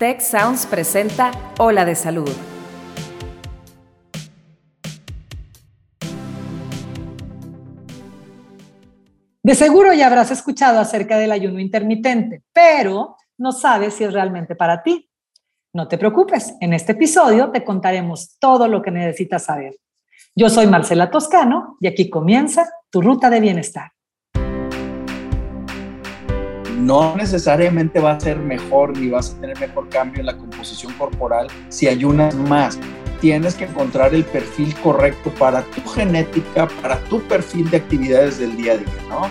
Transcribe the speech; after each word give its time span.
Tech 0.00 0.22
Sounds 0.22 0.64
presenta 0.64 1.30
Ola 1.58 1.84
de 1.84 1.94
Salud. 1.94 2.30
De 9.42 9.54
seguro 9.54 9.92
ya 9.92 10.06
habrás 10.06 10.30
escuchado 10.30 10.80
acerca 10.80 11.18
del 11.18 11.32
ayuno 11.32 11.60
intermitente, 11.60 12.44
pero 12.50 13.16
no 13.36 13.52
sabes 13.52 13.92
si 13.92 14.04
es 14.04 14.14
realmente 14.14 14.54
para 14.54 14.82
ti. 14.82 15.10
No 15.74 15.86
te 15.86 15.98
preocupes, 15.98 16.54
en 16.62 16.72
este 16.72 16.92
episodio 16.92 17.50
te 17.50 17.62
contaremos 17.62 18.38
todo 18.38 18.68
lo 18.68 18.80
que 18.80 18.90
necesitas 18.90 19.44
saber. 19.44 19.76
Yo 20.34 20.48
soy 20.48 20.66
Marcela 20.66 21.10
Toscano 21.10 21.76
y 21.78 21.88
aquí 21.88 22.08
comienza 22.08 22.72
tu 22.88 23.02
ruta 23.02 23.28
de 23.28 23.40
bienestar. 23.40 23.92
No 26.80 27.14
necesariamente 27.14 28.00
va 28.00 28.12
a 28.12 28.20
ser 28.20 28.38
mejor 28.38 28.96
ni 28.96 29.10
vas 29.10 29.34
a 29.34 29.40
tener 29.42 29.60
mejor 29.60 29.90
cambio 29.90 30.20
en 30.20 30.26
la 30.26 30.38
composición 30.38 30.94
corporal 30.94 31.46
si 31.68 31.86
ayunas 31.86 32.34
más. 32.34 32.78
Tienes 33.20 33.54
que 33.54 33.64
encontrar 33.64 34.14
el 34.14 34.24
perfil 34.24 34.74
correcto 34.76 35.30
para 35.38 35.62
tu 35.62 35.86
genética, 35.90 36.68
para 36.80 36.98
tu 37.00 37.20
perfil 37.28 37.68
de 37.70 37.76
actividades 37.76 38.38
del 38.38 38.56
día 38.56 38.72
a 38.72 38.76
día, 38.78 38.88
¿no? 39.10 39.28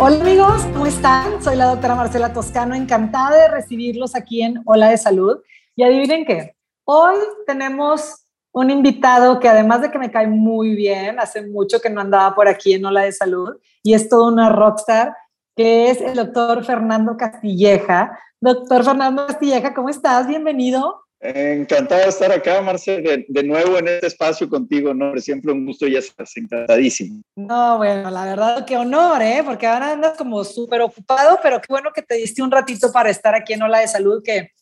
Hola 0.00 0.20
amigos, 0.20 0.62
¿cómo 0.72 0.86
están? 0.86 1.42
Soy 1.42 1.56
la 1.56 1.64
doctora 1.64 1.96
Marcela 1.96 2.32
Toscano, 2.32 2.76
encantada 2.76 3.36
de 3.36 3.48
recibirlos 3.48 4.14
aquí 4.14 4.40
en 4.40 4.62
Hola 4.66 4.90
de 4.90 4.98
Salud. 4.98 5.38
Y 5.74 5.82
adivinen 5.82 6.24
qué, 6.24 6.54
hoy 6.84 7.16
tenemos 7.44 8.27
un 8.52 8.70
invitado 8.70 9.38
que 9.38 9.48
además 9.48 9.82
de 9.82 9.90
que 9.90 9.98
me 9.98 10.10
cae 10.10 10.26
muy 10.26 10.74
bien, 10.74 11.18
hace 11.18 11.46
mucho 11.46 11.80
que 11.80 11.90
no 11.90 12.00
andaba 12.00 12.34
por 12.34 12.48
aquí 12.48 12.72
en 12.74 12.84
Hola 12.84 13.02
de 13.02 13.12
Salud 13.12 13.56
y 13.82 13.94
es 13.94 14.08
todo 14.08 14.28
una 14.28 14.48
rockstar, 14.48 15.14
que 15.56 15.90
es 15.90 16.00
el 16.00 16.14
doctor 16.14 16.64
Fernando 16.64 17.16
Castilleja. 17.16 18.18
Doctor 18.40 18.84
Fernando 18.84 19.26
Castilleja, 19.26 19.74
¿cómo 19.74 19.88
estás? 19.88 20.26
Bienvenido. 20.26 21.02
Encantado 21.20 22.02
de 22.02 22.08
estar 22.08 22.30
acá, 22.30 22.62
Marcel, 22.62 23.26
de, 23.28 23.42
nuevo 23.42 23.76
en 23.78 23.88
este 23.88 24.06
espacio 24.06 24.48
contigo, 24.48 24.94
¿no? 24.94 25.16
Siempre 25.18 25.50
un 25.50 25.66
gusto 25.66 25.88
y 25.88 25.94
ya 25.94 25.98
estás 25.98 26.36
encantadísimo. 26.36 27.22
No, 27.34 27.78
bueno, 27.78 28.08
la 28.08 28.24
verdad, 28.24 28.64
qué 28.64 28.76
honor, 28.76 29.20
¿eh? 29.20 29.42
Porque 29.44 29.66
ahora 29.66 29.92
andas 29.92 30.16
como 30.16 30.44
súper 30.44 30.80
ocupado, 30.80 31.40
pero 31.42 31.60
qué 31.60 31.66
bueno 31.70 31.90
que 31.92 32.02
te 32.02 32.14
diste 32.14 32.40
un 32.40 32.52
ratito 32.52 32.92
para 32.92 33.10
estar 33.10 33.34
aquí 33.34 33.52
en 33.52 33.62
Ola 33.62 33.80
de 33.80 33.88
Salud, 33.88 34.22
que, 34.22 34.52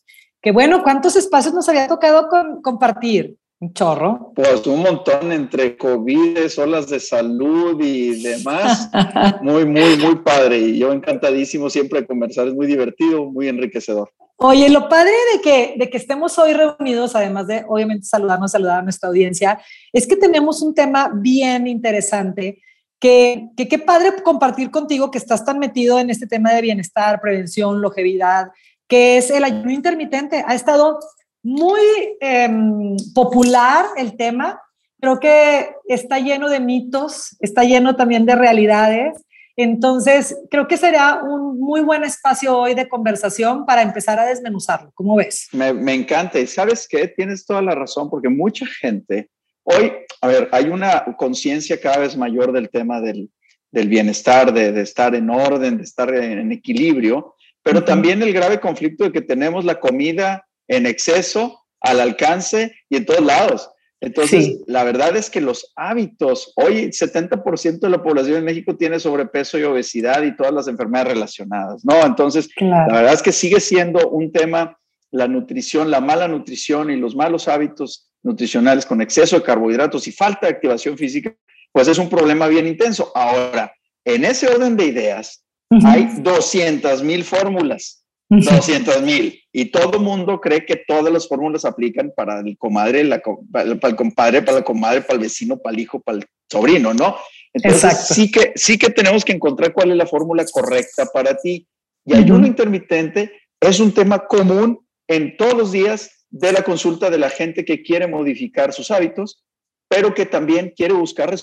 que 0.41 0.51
bueno, 0.51 0.81
¿cuántos 0.81 1.15
espacios 1.15 1.53
nos 1.53 1.69
había 1.69 1.87
tocado 1.87 2.27
con, 2.27 2.59
compartir? 2.63 3.37
Un 3.59 3.73
chorro. 3.73 4.33
Pues 4.35 4.67
un 4.67 4.83
montón 4.83 5.31
entre 5.31 5.77
COVID, 5.77 6.37
olas 6.59 6.89
de 6.89 6.99
salud 6.99 7.81
y 7.83 8.21
demás. 8.21 8.89
muy, 9.41 9.65
muy, 9.65 9.97
muy 9.97 10.15
padre. 10.17 10.59
Y 10.59 10.77
yo 10.77 10.93
encantadísimo 10.93 11.69
siempre 11.69 12.01
de 12.01 12.07
conversar. 12.07 12.47
Es 12.47 12.53
muy 12.53 12.67
divertido, 12.67 13.25
muy 13.25 13.47
enriquecedor. 13.47 14.11
Oye, 14.35 14.69
lo 14.69 14.87
padre 14.87 15.13
de 15.33 15.41
que, 15.41 15.73
de 15.77 15.89
que 15.89 15.97
estemos 15.97 16.37
hoy 16.37 16.53
reunidos, 16.53 17.15
además 17.15 17.47
de 17.47 17.65
obviamente 17.67 18.05
saludarnos, 18.05 18.51
saludar 18.51 18.79
a 18.79 18.83
nuestra 18.83 19.09
audiencia, 19.09 19.59
es 19.91 20.05
que 20.05 20.15
tenemos 20.15 20.61
un 20.61 20.75
tema 20.75 21.09
bien 21.11 21.65
interesante 21.65 22.61
que 22.99 23.49
qué 23.55 23.79
padre 23.79 24.21
compartir 24.23 24.69
contigo 24.69 25.09
que 25.09 25.17
estás 25.17 25.43
tan 25.43 25.57
metido 25.57 25.99
en 25.99 26.11
este 26.11 26.27
tema 26.27 26.53
de 26.53 26.61
bienestar, 26.61 27.19
prevención, 27.19 27.81
longevidad, 27.81 28.49
que 28.87 29.17
es 29.17 29.31
el 29.31 29.43
ayuno 29.43 29.71
intermitente. 29.71 30.43
Ha 30.45 30.53
estado 30.53 30.99
muy 31.47 31.81
em, 32.19 32.95
popular 33.13 33.85
el 33.97 34.17
tema, 34.17 34.61
creo 34.99 35.19
que 35.19 35.69
está 35.87 36.19
lleno 36.19 36.49
de 36.49 36.59
mitos, 36.59 37.35
está 37.39 37.63
lleno 37.63 37.95
también 37.95 38.25
de 38.25 38.35
realidades 38.35 39.13
entonces, 39.59 40.37
creo 40.51 40.67
que 40.67 40.77
será 40.77 41.23
un 41.23 41.59
muy 41.59 41.81
buen 41.81 42.03
espacio 42.03 42.55
hoy 42.55 42.75
de 42.75 42.87
conversación 42.87 43.65
para 43.65 43.81
empezar 43.81 44.19
a 44.19 44.25
desmenuzarlo. 44.27 44.91
¿Cómo 44.93 45.15
ves? 45.15 45.47
Me, 45.51 45.95
encanta. 45.95 46.39
Y 46.39 46.45
sabes 46.45 46.87
qué, 46.87 47.07
tienes 47.07 47.43
toda 47.43 47.63
la 47.63 47.73
razón, 47.73 48.07
porque 48.07 48.29
mucha 48.29 48.67
gente, 48.67 49.31
hoy, 49.63 49.91
a 50.21 50.27
ver, 50.27 50.47
hay 50.51 50.65
una 50.65 51.03
conciencia 51.17 51.81
cada 51.81 51.97
vez 51.97 52.15
mayor 52.15 52.51
del 52.51 52.69
tema 52.69 53.01
del, 53.01 53.31
bienestar, 53.71 54.53
de, 54.53 54.79
estar 54.79 55.15
en 55.15 55.27
orden, 55.31 55.77
de 55.77 55.83
estar 55.83 56.13
en, 56.13 56.51
equilibrio, 56.51 57.33
pero 57.63 57.83
también 57.83 58.21
el 58.21 58.33
grave 58.33 58.59
conflicto 58.59 59.05
de 59.05 59.11
que 59.11 59.21
tenemos 59.21 59.65
la 59.65 59.79
comida 59.79 60.46
en 60.67 60.85
exceso, 60.85 61.65
al 61.81 61.99
alcance 61.99 62.75
y 62.89 62.97
en 62.97 63.05
todos 63.05 63.23
lados. 63.23 63.69
Entonces, 63.99 64.59
la 64.67 64.83
verdad 64.83 65.15
es 65.15 65.29
que 65.29 65.41
los 65.41 65.73
hábitos, 65.75 66.53
hoy 66.55 66.89
70% 66.89 67.79
de 67.79 67.89
la 67.89 68.03
población 68.03 68.37
en 68.37 68.45
México 68.45 68.77
tiene 68.77 68.99
sobrepeso 68.99 69.57
y 69.57 69.63
obesidad 69.63 70.21
y 70.21 70.35
todas 70.35 70.53
las 70.53 70.67
enfermedades 70.67 71.13
relacionadas, 71.13 71.83
¿no? 71.83 72.05
Entonces, 72.05 72.47
la 72.57 72.85
verdad 72.85 73.13
es 73.13 73.23
que 73.23 73.31
sigue 73.31 73.59
siendo 73.59 74.09
un 74.09 74.31
tema, 74.31 74.77
la 75.09 75.27
nutrición, 75.27 75.89
la 75.89 75.99
mala 75.99 76.27
nutrición 76.27 76.91
y 76.91 76.95
los 76.95 77.15
malos 77.15 77.47
hábitos 77.47 78.11
nutricionales 78.21 78.85
con 78.85 79.01
exceso 79.01 79.37
de 79.37 79.43
carbohidratos 79.43 80.07
y 80.07 80.11
falta 80.11 80.45
de 80.45 80.53
activación 80.53 80.95
física, 80.95 81.35
pues 81.71 81.87
es 81.87 81.97
un 81.97 82.09
problema 82.09 82.47
bien 82.47 82.67
intenso. 82.67 83.11
Ahora, 83.15 83.73
en 84.05 84.25
ese 84.25 84.47
orden 84.47 84.77
de 84.77 84.85
ideas, 84.85 85.43
hay 85.85 86.07
200 86.21 87.03
mil 87.03 87.23
fórmulas 87.23 88.05
200 88.29 89.01
mil. 89.03 89.41
Y 89.51 89.65
todo 89.65 89.97
el 89.97 90.03
mundo 90.03 90.39
cree 90.39 90.65
que 90.65 90.83
todas 90.87 91.11
las 91.11 91.27
fórmulas 91.27 91.65
aplican 91.65 92.11
para 92.15 92.39
el 92.39 92.57
comadre, 92.57 93.03
la, 93.03 93.21
para 93.51 93.65
el 93.65 93.95
compadre, 93.95 94.41
para 94.41 94.59
la 94.59 94.63
comadre, 94.63 95.01
para 95.01 95.15
el 95.15 95.21
vecino, 95.21 95.57
para 95.57 95.73
el 95.73 95.81
hijo, 95.81 95.99
para 95.99 96.19
el 96.19 96.25
sobrino, 96.49 96.93
¿no? 96.93 97.15
Entonces 97.53 98.07
sí 98.09 98.29
que, 98.29 98.53
sí 98.55 98.77
que 98.77 98.89
tenemos 98.89 99.25
que 99.25 99.33
encontrar 99.33 99.73
cuál 99.73 99.91
es 99.91 99.97
la 99.97 100.05
fórmula 100.05 100.45
correcta 100.51 101.05
para 101.11 101.35
ti. 101.37 101.67
Y 102.05 102.13
ayuno 102.15 102.47
intermitente 102.47 103.31
es 103.59 103.79
un 103.79 103.91
tema 103.91 104.19
común 104.27 104.85
en 105.07 105.35
todos 105.35 105.53
los 105.55 105.71
días 105.71 106.25
de 106.29 106.51
la 106.51 106.63
consulta 106.63 107.09
de 107.09 107.17
la 107.17 107.29
gente 107.29 107.65
que 107.65 107.81
quiere 107.81 108.07
modificar 108.07 108.73
sus 108.73 108.91
hábitos, 108.91 109.43
pero 109.89 110.13
que 110.13 110.25
también 110.25 110.73
quiere 110.75 110.93
buscar 110.93 111.35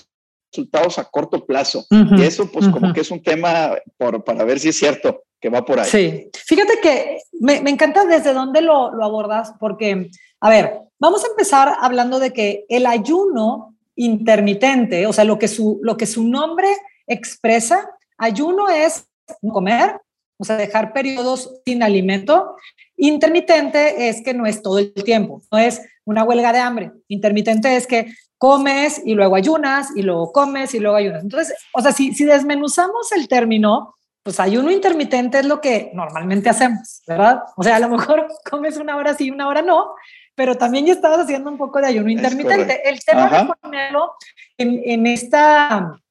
resultados 0.51 0.97
a 0.97 1.05
corto 1.05 1.45
plazo. 1.45 1.85
Y 1.89 2.23
eso 2.23 2.49
pues 2.51 2.67
como 2.69 2.93
que 2.93 3.01
es 3.01 3.11
un 3.11 3.21
tema 3.21 3.75
por, 3.97 4.23
para 4.23 4.45
ver 4.45 4.59
si 4.59 4.69
es 4.69 4.77
cierto 4.77 5.24
que 5.45 5.49
va 5.51 5.63
por 5.63 5.79
ahí. 5.79 5.87
Sí, 5.87 6.31
fíjate 6.43 6.79
que 6.81 7.19
me, 7.39 7.61
me 7.61 7.69
encanta 7.69 8.03
desde 8.03 8.33
dónde 8.33 8.63
lo, 8.63 8.91
lo, 8.91 9.03
abordas, 9.03 9.53
porque, 9.59 10.09
a 10.39 10.49
ver, 10.49 10.79
vamos 10.97 11.23
a 11.23 11.27
empezar 11.27 11.71
hablando 11.81 12.17
de 12.17 12.33
que 12.33 12.65
el 12.67 12.87
ayuno 12.87 13.75
intermitente, 13.95 15.05
o 15.05 15.13
sea, 15.13 15.23
lo 15.23 15.37
que 15.37 15.47
su, 15.47 15.79
lo 15.83 15.97
que 15.97 16.07
su 16.07 16.23
nombre 16.23 16.69
expresa, 17.05 17.91
ayuno 18.17 18.69
es 18.69 19.07
comer, 19.53 20.01
o 20.39 20.43
sea, 20.43 20.57
dejar 20.57 20.93
periodos 20.93 21.61
sin 21.63 21.83
alimento. 21.83 22.55
Intermitente 22.97 24.09
es 24.09 24.23
que 24.23 24.33
no 24.33 24.47
es 24.47 24.63
todo 24.63 24.79
el 24.79 24.95
tiempo, 24.95 25.43
no 25.51 25.59
es 25.59 25.79
una 26.05 26.23
huelga 26.23 26.53
de 26.53 26.59
hambre. 26.59 26.91
Intermitente 27.07 27.75
es 27.75 27.85
que 27.85 28.07
comes 28.39 28.99
y 29.05 29.13
luego 29.13 29.35
ayunas 29.35 29.89
y 29.95 30.01
luego 30.01 30.31
comes 30.31 30.73
y 30.73 30.79
luego 30.79 30.97
ayunas. 30.97 31.21
Entonces, 31.21 31.55
o 31.71 31.81
sea, 31.81 31.91
si, 31.91 32.15
si 32.15 32.25
desmenuzamos 32.25 33.11
el 33.11 33.27
término, 33.27 33.93
pues 34.25 34.39
ayuno 34.39 34.71
intermitente 34.71 35.37
es 35.37 35.45
lo 35.45 35.61
que 35.61 35.91
normalmente 35.93 36.49
hacemos, 36.49 37.03
¿verdad? 37.07 37.43
O 37.55 37.63
sea, 37.63 37.75
a 37.75 37.79
lo 37.79 37.89
mejor 37.89 38.25
comes 38.49 38.75
una 38.77 38.97
hora 38.97 39.13
sí, 39.13 39.29
una 39.29 39.47
hora 39.47 39.61
no, 39.61 39.93
pero 40.33 40.57
también 40.57 40.87
ya 40.87 40.93
estabas 40.93 41.19
haciendo 41.19 41.51
un 41.51 41.59
poco 41.59 41.79
de 41.79 41.85
ayuno 41.85 42.09
intermitente. 42.09 42.89
El 42.89 43.05
tema 43.05 43.29
de 43.29 43.53
ponerlo 43.61 44.13
en, 44.57 44.81
en 44.83 45.05
esta 45.05 46.01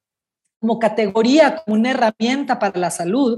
como 0.61 0.79
categoría, 0.79 1.57
como 1.57 1.75
una 1.75 1.91
herramienta 1.91 2.57
para 2.57 2.79
la 2.79 2.89
salud, 2.89 3.37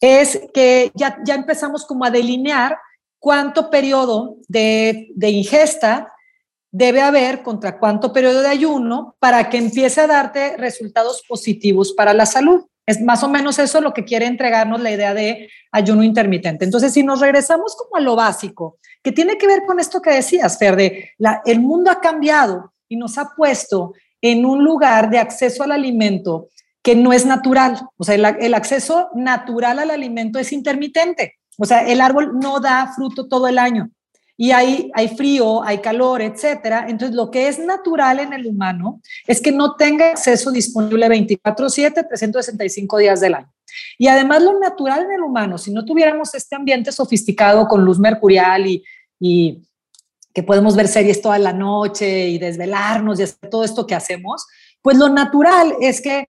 es 0.00 0.40
que 0.52 0.90
ya, 0.96 1.18
ya 1.24 1.36
empezamos 1.36 1.86
como 1.86 2.04
a 2.04 2.10
delinear 2.10 2.78
cuánto 3.20 3.70
periodo 3.70 4.38
de, 4.48 5.06
de 5.14 5.30
ingesta 5.30 6.12
debe 6.72 7.00
haber 7.00 7.44
contra 7.44 7.78
cuánto 7.78 8.12
periodo 8.12 8.42
de 8.42 8.48
ayuno 8.48 9.14
para 9.20 9.48
que 9.48 9.58
empiece 9.58 10.00
a 10.00 10.08
darte 10.08 10.56
resultados 10.56 11.22
positivos 11.28 11.92
para 11.92 12.12
la 12.12 12.26
salud. 12.26 12.66
Es 12.86 13.00
más 13.00 13.22
o 13.24 13.28
menos 13.28 13.58
eso 13.58 13.80
lo 13.80 13.92
que 13.92 14.04
quiere 14.04 14.26
entregarnos 14.26 14.80
la 14.80 14.92
idea 14.92 15.12
de 15.12 15.50
ayuno 15.72 16.04
intermitente. 16.04 16.64
Entonces, 16.64 16.92
si 16.92 17.02
nos 17.02 17.20
regresamos 17.20 17.76
como 17.76 17.96
a 17.96 18.00
lo 18.00 18.14
básico, 18.14 18.78
que 19.02 19.12
tiene 19.12 19.36
que 19.36 19.46
ver 19.46 19.64
con 19.66 19.80
esto 19.80 20.00
que 20.00 20.10
decías, 20.10 20.58
Fer, 20.58 20.76
de 20.76 21.10
la, 21.18 21.42
el 21.44 21.60
mundo 21.60 21.90
ha 21.90 22.00
cambiado 22.00 22.72
y 22.88 22.96
nos 22.96 23.18
ha 23.18 23.34
puesto 23.36 23.94
en 24.20 24.46
un 24.46 24.62
lugar 24.62 25.10
de 25.10 25.18
acceso 25.18 25.64
al 25.64 25.72
alimento 25.72 26.48
que 26.82 26.94
no 26.94 27.12
es 27.12 27.26
natural. 27.26 27.80
O 27.96 28.04
sea, 28.04 28.14
el, 28.14 28.24
el 28.24 28.54
acceso 28.54 29.10
natural 29.14 29.80
al 29.80 29.90
alimento 29.90 30.38
es 30.38 30.52
intermitente. 30.52 31.34
O 31.58 31.64
sea, 31.64 31.80
el 31.86 32.00
árbol 32.00 32.38
no 32.38 32.60
da 32.60 32.92
fruto 32.94 33.26
todo 33.26 33.48
el 33.48 33.58
año 33.58 33.90
y 34.36 34.50
hay, 34.50 34.90
hay 34.94 35.08
frío, 35.08 35.62
hay 35.62 35.78
calor, 35.78 36.20
etcétera. 36.20 36.86
Entonces, 36.88 37.16
lo 37.16 37.30
que 37.30 37.48
es 37.48 37.58
natural 37.58 38.20
en 38.20 38.32
el 38.32 38.46
humano 38.46 39.00
es 39.26 39.40
que 39.40 39.52
no 39.52 39.76
tenga 39.76 40.10
acceso 40.10 40.50
disponible 40.50 41.08
24/7, 41.08 42.06
365 42.08 42.98
días 42.98 43.20
del 43.20 43.34
año. 43.34 43.52
Y 43.98 44.08
además, 44.08 44.42
lo 44.42 44.58
natural 44.58 45.04
en 45.04 45.12
el 45.12 45.22
humano, 45.22 45.58
si 45.58 45.72
no 45.72 45.84
tuviéramos 45.84 46.34
este 46.34 46.54
ambiente 46.54 46.92
sofisticado 46.92 47.66
con 47.66 47.84
luz 47.84 47.98
mercurial 47.98 48.66
y, 48.66 48.84
y 49.18 49.62
que 50.34 50.42
podemos 50.42 50.76
ver 50.76 50.88
series 50.88 51.22
toda 51.22 51.38
la 51.38 51.52
noche 51.52 52.28
y 52.28 52.38
desvelarnos 52.38 53.18
y 53.18 53.22
hacer 53.22 53.48
todo 53.50 53.64
esto 53.64 53.86
que 53.86 53.94
hacemos, 53.94 54.46
pues 54.82 54.98
lo 54.98 55.08
natural 55.08 55.74
es 55.80 56.00
que 56.02 56.28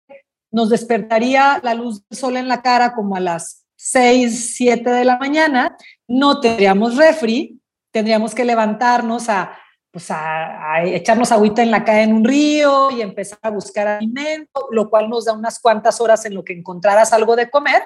nos 0.52 0.70
despertaría 0.70 1.60
la 1.62 1.74
luz 1.74 2.02
del 2.08 2.18
sol 2.18 2.36
en 2.36 2.48
la 2.48 2.62
cara 2.62 2.94
como 2.94 3.16
a 3.16 3.20
las 3.20 3.66
6, 3.76 4.54
7 4.56 4.88
de 4.90 5.04
la 5.04 5.18
mañana, 5.18 5.76
no 6.08 6.40
tendríamos 6.40 6.96
refri, 6.96 7.60
tendríamos 7.96 8.34
que 8.34 8.44
levantarnos 8.44 9.30
a, 9.30 9.56
pues 9.90 10.10
a, 10.10 10.82
echarnos 10.84 11.32
agüita 11.32 11.62
en 11.62 11.70
la 11.70 11.82
calle 11.82 12.02
en 12.02 12.12
un 12.12 12.24
río 12.24 12.90
y 12.90 13.00
empezar 13.00 13.38
a 13.40 13.48
buscar 13.48 13.88
alimento, 13.88 14.68
lo 14.70 14.90
cual 14.90 15.08
nos 15.08 15.24
da 15.24 15.32
unas 15.32 15.58
cuantas 15.58 15.98
horas 15.98 16.26
en 16.26 16.34
lo 16.34 16.44
que 16.44 16.52
encontraras 16.52 17.14
algo 17.14 17.36
de 17.36 17.48
comer. 17.48 17.84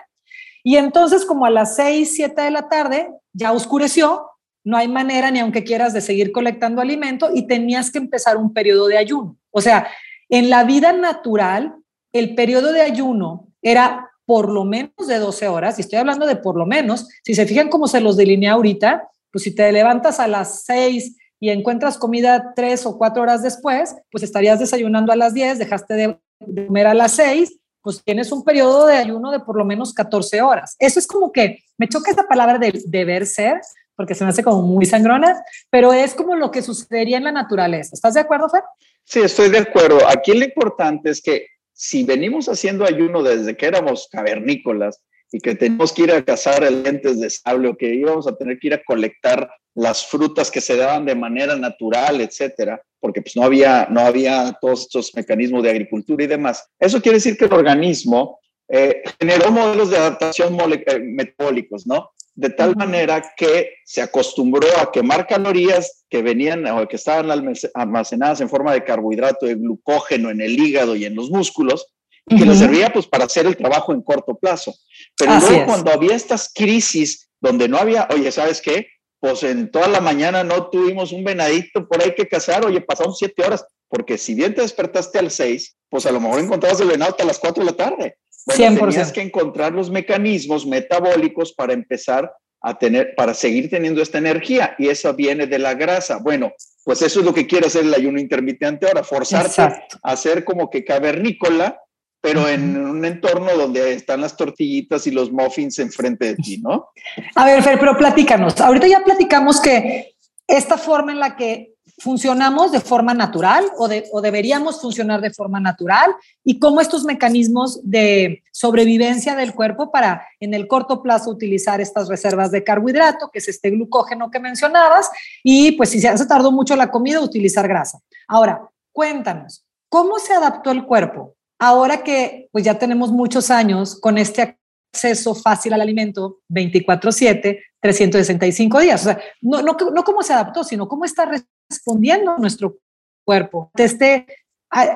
Y 0.64 0.78
entonces 0.78 1.24
como 1.24 1.46
a 1.46 1.50
las 1.50 1.76
6, 1.76 2.12
7 2.12 2.42
de 2.42 2.50
la 2.50 2.68
tarde 2.68 3.08
ya 3.32 3.52
oscureció, 3.52 4.26
no 4.64 4.76
hay 4.76 4.88
manera 4.88 5.30
ni 5.30 5.38
aunque 5.38 5.62
quieras 5.62 5.92
de 5.92 6.00
seguir 6.00 6.32
colectando 6.32 6.82
alimento 6.82 7.30
y 7.32 7.46
tenías 7.46 7.92
que 7.92 7.98
empezar 7.98 8.36
un 8.36 8.52
periodo 8.52 8.88
de 8.88 8.98
ayuno. 8.98 9.36
O 9.52 9.60
sea, 9.60 9.86
en 10.28 10.50
la 10.50 10.64
vida 10.64 10.92
natural, 10.92 11.76
el 12.12 12.34
periodo 12.34 12.72
de 12.72 12.80
ayuno 12.80 13.46
era 13.62 14.10
por 14.26 14.50
lo 14.50 14.64
menos 14.64 15.06
de 15.06 15.20
12 15.20 15.46
horas, 15.46 15.78
y 15.78 15.82
estoy 15.82 16.00
hablando 16.00 16.26
de 16.26 16.34
por 16.34 16.56
lo 16.56 16.66
menos, 16.66 17.06
si 17.22 17.36
se 17.36 17.46
fijan 17.46 17.68
cómo 17.68 17.86
se 17.86 18.00
los 18.00 18.16
delinea 18.16 18.54
ahorita, 18.54 19.09
pues 19.32 19.44
si 19.44 19.54
te 19.54 19.70
levantas 19.72 20.20
a 20.20 20.28
las 20.28 20.64
6 20.64 21.16
y 21.40 21.50
encuentras 21.50 21.98
comida 21.98 22.52
3 22.54 22.86
o 22.86 22.98
4 22.98 23.22
horas 23.22 23.42
después, 23.42 23.96
pues 24.10 24.22
estarías 24.22 24.58
desayunando 24.58 25.12
a 25.12 25.16
las 25.16 25.34
10, 25.34 25.58
dejaste 25.58 25.94
de 25.94 26.18
comer 26.66 26.86
a 26.86 26.94
las 26.94 27.12
6, 27.12 27.58
pues 27.82 28.02
tienes 28.04 28.30
un 28.32 28.44
periodo 28.44 28.86
de 28.86 28.96
ayuno 28.96 29.30
de 29.30 29.40
por 29.40 29.56
lo 29.56 29.64
menos 29.64 29.94
14 29.94 30.42
horas. 30.42 30.76
Eso 30.78 30.98
es 30.98 31.06
como 31.06 31.32
que 31.32 31.58
me 31.78 31.88
choca 31.88 32.10
esa 32.10 32.24
palabra 32.24 32.58
de 32.58 32.82
deber 32.86 33.26
ser, 33.26 33.60
porque 33.96 34.14
se 34.14 34.24
me 34.24 34.30
hace 34.30 34.42
como 34.42 34.62
muy 34.62 34.86
sangrona, 34.86 35.42
pero 35.70 35.92
es 35.92 36.14
como 36.14 36.34
lo 36.36 36.50
que 36.50 36.62
sucedería 36.62 37.16
en 37.16 37.24
la 37.24 37.32
naturaleza. 37.32 37.90
¿Estás 37.94 38.14
de 38.14 38.20
acuerdo, 38.20 38.48
Fer? 38.48 38.62
Sí, 39.04 39.20
estoy 39.20 39.50
de 39.50 39.58
acuerdo. 39.58 39.98
Aquí 40.08 40.32
lo 40.32 40.44
importante 40.44 41.10
es 41.10 41.22
que 41.22 41.46
si 41.72 42.04
venimos 42.04 42.48
haciendo 42.48 42.84
ayuno 42.84 43.22
desde 43.22 43.56
que 43.56 43.66
éramos 43.66 44.08
cavernícolas 44.10 45.02
y 45.32 45.38
que 45.38 45.54
tenemos 45.54 45.92
que 45.92 46.02
ir 46.02 46.12
a 46.12 46.24
cazar 46.24 46.62
lentes 46.70 47.20
de 47.20 47.30
sable 47.30 47.68
o 47.68 47.76
que 47.76 47.94
íbamos 47.94 48.26
a 48.26 48.36
tener 48.36 48.58
que 48.58 48.68
ir 48.68 48.74
a 48.74 48.82
colectar 48.82 49.48
las 49.74 50.06
frutas 50.06 50.50
que 50.50 50.60
se 50.60 50.76
daban 50.76 51.06
de 51.06 51.14
manera 51.14 51.56
natural, 51.56 52.20
etcétera, 52.20 52.82
porque 52.98 53.22
pues 53.22 53.36
no 53.36 53.44
había, 53.44 53.86
no 53.90 54.00
había 54.00 54.56
todos 54.60 54.82
estos 54.82 55.14
mecanismos 55.14 55.62
de 55.62 55.70
agricultura 55.70 56.24
y 56.24 56.26
demás. 56.26 56.68
Eso 56.78 57.00
quiere 57.00 57.18
decir 57.18 57.36
que 57.36 57.44
el 57.44 57.52
organismo 57.52 58.40
eh, 58.68 59.02
generó 59.20 59.50
modelos 59.50 59.90
de 59.90 59.96
adaptación 59.96 60.58
eh, 60.60 60.98
metabólicos, 61.00 61.86
¿no? 61.86 62.10
de 62.34 62.50
tal 62.50 62.74
manera 62.74 63.22
que 63.36 63.74
se 63.84 64.00
acostumbró 64.00 64.66
a 64.80 64.90
quemar 64.90 65.26
calorías 65.26 66.04
que 66.08 66.22
venían 66.22 66.66
o 66.66 66.88
que 66.88 66.96
estaban 66.96 67.30
almacenadas 67.74 68.40
en 68.40 68.48
forma 68.48 68.72
de 68.72 68.82
carbohidrato, 68.82 69.44
de 69.44 69.56
glucógeno 69.56 70.30
en 70.30 70.40
el 70.40 70.58
hígado 70.58 70.96
y 70.96 71.04
en 71.04 71.16
los 71.16 71.30
músculos, 71.30 71.86
y 72.26 72.38
que 72.38 72.44
le 72.44 72.54
servía 72.54 72.92
pues 72.92 73.06
para 73.06 73.24
hacer 73.24 73.46
el 73.46 73.56
trabajo 73.56 73.92
en 73.92 74.02
corto 74.02 74.36
plazo. 74.36 74.74
Pero 75.16 75.38
luego 75.38 75.66
cuando 75.66 75.92
había 75.92 76.14
estas 76.14 76.50
crisis 76.54 77.28
donde 77.40 77.68
no 77.68 77.78
había, 77.78 78.08
oye, 78.12 78.30
¿sabes 78.30 78.60
qué? 78.60 78.88
Pues 79.18 79.42
en 79.42 79.70
toda 79.70 79.88
la 79.88 80.00
mañana 80.00 80.44
no 80.44 80.68
tuvimos 80.68 81.12
un 81.12 81.24
venadito 81.24 81.86
por 81.88 82.02
ahí 82.02 82.14
que 82.14 82.28
cazar, 82.28 82.64
oye, 82.64 82.80
pasaron 82.80 83.14
siete 83.14 83.44
horas, 83.44 83.64
porque 83.88 84.16
si 84.16 84.34
bien 84.34 84.54
te 84.54 84.62
despertaste 84.62 85.18
al 85.18 85.30
seis, 85.30 85.76
pues 85.88 86.06
a 86.06 86.12
lo 86.12 86.20
mejor 86.20 86.40
encontrabas 86.40 86.80
el 86.80 86.88
venado 86.88 87.10
hasta 87.10 87.24
las 87.24 87.38
cuatro 87.38 87.64
de 87.64 87.70
la 87.70 87.76
tarde. 87.76 88.16
Bueno, 88.46 88.86
tenías 88.86 89.12
que 89.12 89.20
encontrar 89.20 89.72
los 89.72 89.90
mecanismos 89.90 90.66
metabólicos 90.66 91.52
para 91.52 91.72
empezar 91.72 92.32
a 92.62 92.78
tener, 92.78 93.14
para 93.16 93.34
seguir 93.34 93.70
teniendo 93.70 94.02
esta 94.02 94.18
energía 94.18 94.74
y 94.78 94.88
eso 94.88 95.12
viene 95.14 95.46
de 95.46 95.58
la 95.58 95.74
grasa. 95.74 96.18
Bueno, 96.18 96.52
pues 96.84 97.02
eso 97.02 97.20
es 97.20 97.26
lo 97.26 97.34
que 97.34 97.46
quiere 97.46 97.66
hacer 97.66 97.84
el 97.84 97.94
ayuno 97.94 98.18
intermitente 98.18 98.86
ahora, 98.86 99.02
forzarte 99.02 99.60
a 99.62 99.86
hacer 100.02 100.44
como 100.44 100.70
que 100.70 100.84
cavernícola, 100.84 101.80
pero 102.20 102.48
en 102.48 102.76
un 102.76 103.04
entorno 103.04 103.56
donde 103.56 103.94
están 103.94 104.20
las 104.20 104.36
tortillitas 104.36 105.06
y 105.06 105.10
los 105.10 105.32
muffins 105.32 105.78
enfrente 105.78 106.26
de 106.26 106.36
ti, 106.36 106.58
¿no? 106.58 106.90
A 107.34 107.46
ver, 107.46 107.62
Fer, 107.62 107.78
pero 107.78 107.96
platícanos. 107.96 108.60
Ahorita 108.60 108.86
ya 108.86 109.02
platicamos 109.02 109.60
que 109.60 110.14
esta 110.46 110.76
forma 110.76 111.12
en 111.12 111.20
la 111.20 111.36
que 111.36 111.74
funcionamos 111.98 112.72
de 112.72 112.80
forma 112.80 113.14
natural 113.14 113.64
o, 113.76 113.88
o, 114.12 114.20
deberíamos 114.20 114.80
funcionar 114.80 115.20
de 115.20 115.32
forma 115.32 115.60
natural 115.60 116.14
y 116.42 116.58
cómo 116.58 116.80
estos 116.80 117.04
mecanismos 117.04 117.80
de 117.82 118.42
sobrevivencia 118.52 119.34
del 119.36 119.54
cuerpo 119.54 119.90
para 119.90 120.26
en 120.40 120.54
el 120.54 120.66
corto 120.66 121.02
plazo 121.02 121.30
utilizar 121.30 121.80
estas 121.80 122.08
reservas 122.08 122.50
de 122.50 122.64
carbohidrato, 122.64 123.30
que 123.30 123.38
es 123.38 123.48
este 123.48 123.70
glucógeno 123.70 124.30
que 124.30 124.40
mencionabas, 124.40 125.10
y 125.42 125.72
pues 125.72 125.90
si 125.90 126.00
se 126.00 126.26
tardó 126.26 126.52
mucho 126.52 126.74
la 126.74 126.90
comida, 126.90 127.20
utilizar 127.20 127.68
grasa. 127.68 128.00
Ahora, 128.26 128.68
cuéntanos, 128.92 129.64
¿cómo 129.88 130.18
se 130.18 130.32
adaptó 130.32 130.70
el 130.70 130.84
cuerpo 130.84 131.34
ahora 131.60 132.02
que 132.02 132.48
pues 132.50 132.64
ya 132.64 132.78
tenemos 132.78 133.12
muchos 133.12 133.50
años 133.50 134.00
con 134.00 134.18
este 134.18 134.58
acceso 134.92 135.34
fácil 135.34 135.72
al 135.74 135.82
alimento 135.82 136.40
24/7, 136.48 137.60
365 137.80 138.80
días? 138.80 139.02
O 139.02 139.04
sea, 139.04 139.20
no, 139.42 139.62
no, 139.62 139.76
no 139.94 140.02
cómo 140.02 140.22
se 140.22 140.32
adaptó, 140.32 140.64
sino 140.64 140.88
cómo 140.88 141.04
está 141.04 141.30
respondiendo 141.68 142.36
nuestro 142.38 142.78
cuerpo 143.24 143.70
este, 143.76 144.26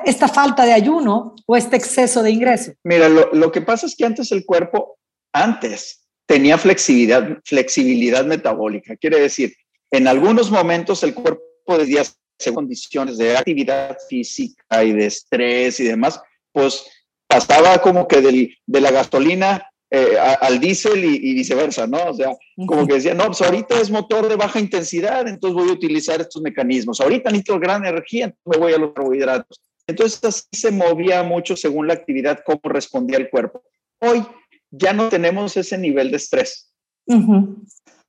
esta 0.05 0.27
falta 0.27 0.65
de 0.65 0.73
ayuno 0.73 1.35
o 1.45 1.55
este 1.55 1.77
exceso 1.77 2.23
de 2.23 2.31
ingreso? 2.31 2.73
Mira, 2.83 3.07
lo, 3.09 3.31
lo 3.33 3.51
que 3.51 3.61
pasa 3.61 3.85
es 3.85 3.95
que 3.95 4.05
antes 4.05 4.31
el 4.31 4.45
cuerpo, 4.45 4.97
antes 5.33 6.05
tenía 6.25 6.57
flexibilidad, 6.57 7.39
flexibilidad 7.45 8.25
metabólica. 8.25 8.95
Quiere 8.95 9.19
decir, 9.19 9.55
en 9.91 10.07
algunos 10.07 10.49
momentos 10.49 11.03
el 11.03 11.13
cuerpo 11.13 11.43
decía, 11.77 12.03
según 12.39 12.65
condiciones 12.65 13.17
de 13.17 13.37
actividad 13.37 13.97
física 14.09 14.83
y 14.83 14.93
de 14.93 15.05
estrés 15.05 15.79
y 15.79 15.85
demás, 15.85 16.19
pues 16.55 16.85
pasaba 17.27 17.79
como 17.79 18.07
que 18.07 18.21
del, 18.21 18.57
de 18.65 18.81
la 18.81 18.91
gasolina 18.91 19.69
eh, 19.91 20.17
al 20.17 20.59
diésel 20.59 21.03
y, 21.03 21.33
viceversa, 21.33 21.85
¿no? 21.85 22.05
O 22.05 22.13
sea, 22.13 22.35
como 22.65 22.87
que 22.87 22.95
decía, 22.95 23.13
no, 23.13 23.27
pues 23.27 23.41
ahorita 23.41 23.79
es 23.79 23.91
motor 23.91 24.27
de 24.29 24.37
baja 24.37 24.59
intensidad, 24.59 25.27
entonces 25.27 25.53
voy 25.53 25.69
a 25.69 25.73
utilizar 25.73 26.19
estos 26.21 26.41
mecanismos. 26.41 27.01
Ahorita 27.01 27.29
necesito 27.29 27.59
gran 27.59 27.85
energía, 27.85 28.25
entonces 28.25 28.45
me 28.45 28.57
voy 28.57 28.73
a 28.73 28.77
los 28.77 28.93
carbohidratos. 28.93 29.61
Entonces 29.85 30.23
así 30.23 30.47
se 30.53 30.71
movía 30.71 31.21
mucho 31.23 31.57
según 31.57 31.87
la 31.87 31.93
actividad, 31.93 32.39
cómo 32.45 32.61
respondía 32.63 33.17
el 33.17 33.29
cuerpo. 33.29 33.63
Hoy 33.99 34.25
ya 34.71 34.93
no 34.93 35.09
tenemos 35.09 35.55
ese 35.57 35.77
nivel 35.77 36.09
de 36.09 36.17
estrés. 36.17 36.73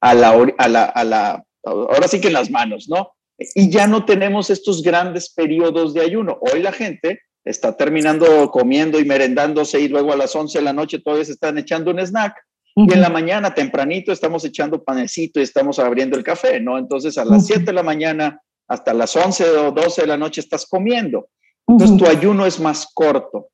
a, 0.01 0.15
la, 0.15 0.31
a, 0.57 0.69
la, 0.69 0.85
a 0.85 1.05
la, 1.05 1.45
ahora 1.65 2.09
sí 2.09 2.21
que 2.21 2.29
en 2.29 2.35
las 2.35 2.51
manos, 2.51 2.89
¿no? 2.89 3.11
Y 3.55 3.71
ya 3.71 3.87
no 3.87 4.05
tenemos 4.05 4.51
estos 4.51 4.83
grandes 4.83 5.33
periodos 5.33 5.93
de 5.93 6.01
ayuno. 6.01 6.39
Hoy 6.41 6.63
la 6.63 6.73
gente 6.73 7.21
está 7.47 7.77
terminando 7.77 8.51
comiendo 8.51 8.99
y 8.99 9.05
merendándose 9.05 9.81
y 9.81 9.89
luego 9.89 10.13
a 10.13 10.17
las 10.17 10.35
11 10.35 10.59
de 10.59 10.65
la 10.65 10.73
noche 10.73 10.99
todavía 10.99 11.25
se 11.25 11.33
están 11.33 11.57
echando 11.57 11.93
un 11.93 12.01
snack. 12.01 12.35
Y 12.79 12.93
en 12.93 13.01
la 13.01 13.09
mañana, 13.09 13.55
tempranito, 13.55 14.13
estamos 14.13 14.45
echando 14.45 14.85
panecito 14.85 15.41
y 15.41 15.45
estamos 15.45 15.79
abriendo 15.79 16.19
el 16.19 16.23
café, 16.23 16.61
¿no? 16.61 16.77
Entonces 16.77 17.17
a 17.17 17.25
las 17.25 17.47
7 17.47 17.63
de 17.63 17.73
la 17.73 17.83
mañana 17.83 18.43
hasta 18.69 18.93
las 18.93 19.17
11 19.17 19.49
o 19.51 19.73
12 19.73 20.03
de 20.03 20.07
la 20.07 20.19
noche 20.19 20.43
estás 20.43 20.67
comiendo. 20.67 21.31
Entonces 21.67 21.97
tu 21.97 22.07
ayuno 22.07 22.45
es 22.45 22.61
más 22.61 22.89
corto. 22.93 23.49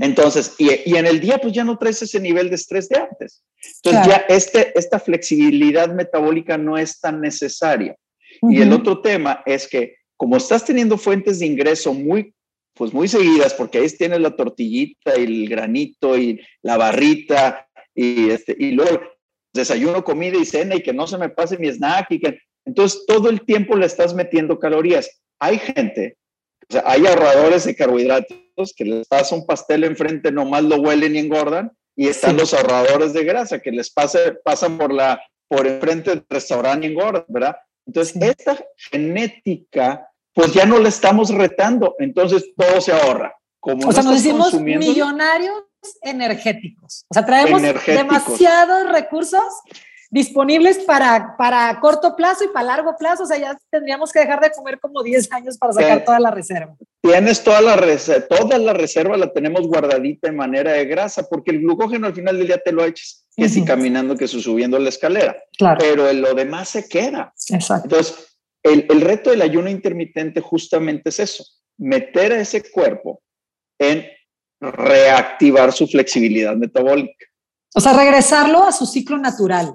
Entonces, 0.00 0.54
y, 0.58 0.68
y, 0.86 0.96
en 0.96 1.06
el 1.06 1.20
día 1.20 1.38
pues 1.38 1.52
ya 1.52 1.62
no 1.62 1.76
traes 1.76 2.02
ese 2.02 2.18
nivel 2.20 2.48
de 2.48 2.56
estrés 2.56 2.88
de 2.88 2.98
antes. 2.98 3.44
Entonces 3.84 4.06
ya 4.06 4.24
este, 4.28 4.76
esta 4.78 4.98
flexibilidad 4.98 5.92
metabólica 5.92 6.56
no 6.56 6.78
es 6.78 6.98
tan 7.00 7.20
necesaria. 7.20 7.96
Y 8.42 8.62
el 8.62 8.72
otro 8.72 9.00
tema 9.00 9.42
es 9.44 9.68
que 9.68 9.96
como 10.16 10.36
estás 10.36 10.64
teniendo 10.64 10.96
fuentes 10.96 11.38
de 11.38 11.46
ingreso 11.46 11.92
muy 11.92 12.34
pues 12.78 12.94
muy 12.94 13.08
seguidas, 13.08 13.52
porque 13.54 13.78
ahí 13.78 13.88
tienes 13.88 14.20
la 14.20 14.36
tortillita 14.36 15.18
y 15.18 15.24
el 15.24 15.48
granito 15.48 16.16
y 16.16 16.40
la 16.62 16.76
barrita 16.76 17.68
y, 17.94 18.30
este, 18.30 18.56
y 18.56 18.70
luego 18.70 19.00
desayuno, 19.52 20.04
comida 20.04 20.38
y 20.38 20.44
cena 20.44 20.76
y 20.76 20.82
que 20.82 20.92
no 20.92 21.06
se 21.08 21.18
me 21.18 21.28
pase 21.28 21.58
mi 21.58 21.68
snack 21.68 22.06
y 22.10 22.20
que 22.20 22.38
entonces 22.64 23.04
todo 23.06 23.28
el 23.30 23.44
tiempo 23.44 23.76
le 23.76 23.86
estás 23.86 24.14
metiendo 24.14 24.58
calorías. 24.58 25.20
Hay 25.40 25.58
gente, 25.58 26.16
o 26.68 26.72
sea, 26.72 26.82
hay 26.86 27.04
ahorradores 27.06 27.64
de 27.64 27.74
carbohidratos 27.74 28.72
que 28.76 28.84
les 28.84 29.08
pasa 29.08 29.34
un 29.34 29.46
pastel 29.46 29.84
enfrente, 29.84 30.30
nomás 30.30 30.62
lo 30.62 30.76
huelen 30.76 31.16
y 31.16 31.18
engordan, 31.18 31.72
y 31.96 32.06
están 32.06 32.36
los 32.36 32.54
ahorradores 32.54 33.12
de 33.12 33.24
grasa 33.24 33.58
que 33.58 33.72
les 33.72 33.90
pasa, 33.90 34.18
pasan 34.44 34.78
por 34.78 34.92
la 34.92 35.20
por 35.48 35.66
enfrente 35.66 36.10
del 36.10 36.24
restaurante 36.28 36.86
y 36.86 36.90
engordan, 36.90 37.24
¿verdad? 37.28 37.56
Entonces, 37.86 38.14
esta 38.20 38.58
genética 38.76 40.07
pues 40.38 40.52
ya 40.52 40.64
no 40.64 40.78
le 40.78 40.88
estamos 40.88 41.30
retando, 41.30 41.96
entonces 41.98 42.52
todo 42.56 42.80
se 42.80 42.92
ahorra. 42.92 43.34
Como 43.58 43.88
o 43.88 43.92
sea, 43.92 44.04
nos 44.04 44.22
decimos 44.22 44.54
millonarios 44.54 45.64
energéticos. 46.00 47.04
O 47.08 47.14
sea, 47.14 47.26
traemos 47.26 47.60
demasiados 47.60 48.88
recursos 48.88 49.42
disponibles 50.10 50.78
para, 50.78 51.36
para 51.36 51.80
corto 51.80 52.14
plazo 52.14 52.44
y 52.44 52.48
para 52.48 52.66
largo 52.66 52.94
plazo. 52.96 53.24
O 53.24 53.26
sea, 53.26 53.36
ya 53.36 53.58
tendríamos 53.68 54.12
que 54.12 54.20
dejar 54.20 54.40
de 54.40 54.52
comer 54.52 54.78
como 54.78 55.02
10 55.02 55.32
años 55.32 55.58
para 55.58 55.72
sacar 55.72 56.04
toda 56.04 56.20
la 56.20 56.30
reserva. 56.30 56.76
Tienes 57.00 57.42
toda 57.42 57.60
la 57.60 57.74
reserva, 57.74 58.28
toda 58.28 58.58
la 58.58 58.74
reserva 58.74 59.16
la 59.16 59.32
tenemos 59.32 59.66
guardadita 59.66 60.28
en 60.28 60.36
manera 60.36 60.70
de 60.70 60.84
grasa, 60.84 61.26
porque 61.28 61.50
el 61.50 61.62
glucógeno 61.62 62.06
al 62.06 62.14
final 62.14 62.38
del 62.38 62.46
día 62.46 62.58
te 62.64 62.70
lo 62.70 62.84
echas, 62.84 63.26
que 63.36 63.48
si 63.48 63.64
caminando, 63.64 64.16
que 64.16 64.28
si 64.28 64.40
subiendo 64.40 64.78
la 64.78 64.90
escalera. 64.90 65.36
Claro. 65.58 65.78
Pero 65.80 66.12
lo 66.12 66.32
demás 66.34 66.68
se 66.68 66.88
queda. 66.88 67.34
Exacto. 67.48 67.86
Entonces, 67.86 68.37
el, 68.68 69.00
reto 69.00 69.30
del 69.30 69.42
ayuno 69.42 69.68
intermitente 69.68 70.40
justamente 70.40 71.10
es 71.10 71.20
eso, 71.20 71.44
meter 71.76 72.32
a 72.32 72.40
ese 72.40 72.70
cuerpo 72.70 73.20
en 73.78 74.06
reactivar 74.60 75.72
su 75.72 75.86
flexibilidad 75.86 76.56
metabólica. 76.56 77.26
O 77.74 77.80
sea, 77.80 77.92
regresarlo 77.92 78.64
a 78.64 78.72
su 78.72 78.86
ciclo 78.86 79.18
natural. 79.18 79.74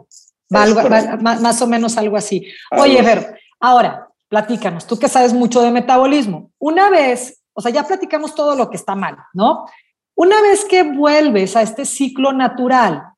más, 0.50 1.62
o 1.62 1.68
menos 1.68 1.98
algo 1.98 2.18
así. 2.18 2.46
Oye, 2.72 3.02
Ver, 3.02 3.40
ahora, 3.60 4.10
platícanos, 4.28 4.86
tú 4.88 4.98
que 4.98 5.08
sabes 5.08 5.34
mucho 5.34 5.62
de 5.62 5.72
metabolismo. 5.72 6.52
Una 6.60 6.90
vez, 6.90 7.44
o 7.54 7.62
sea, 7.62 7.72
ya 7.72 7.84
platicamos 7.84 8.36
todo 8.36 8.56
lo 8.56 8.70
que 8.70 8.78
está 8.78 8.96
mal, 8.96 9.18
¿no? 9.34 9.66
Una 10.16 10.42
vez 10.42 10.66
que 10.66 10.84
vuelves 10.84 11.56
a 11.56 11.62
este 11.62 11.86
ciclo 11.86 12.34
natural, 12.34 13.13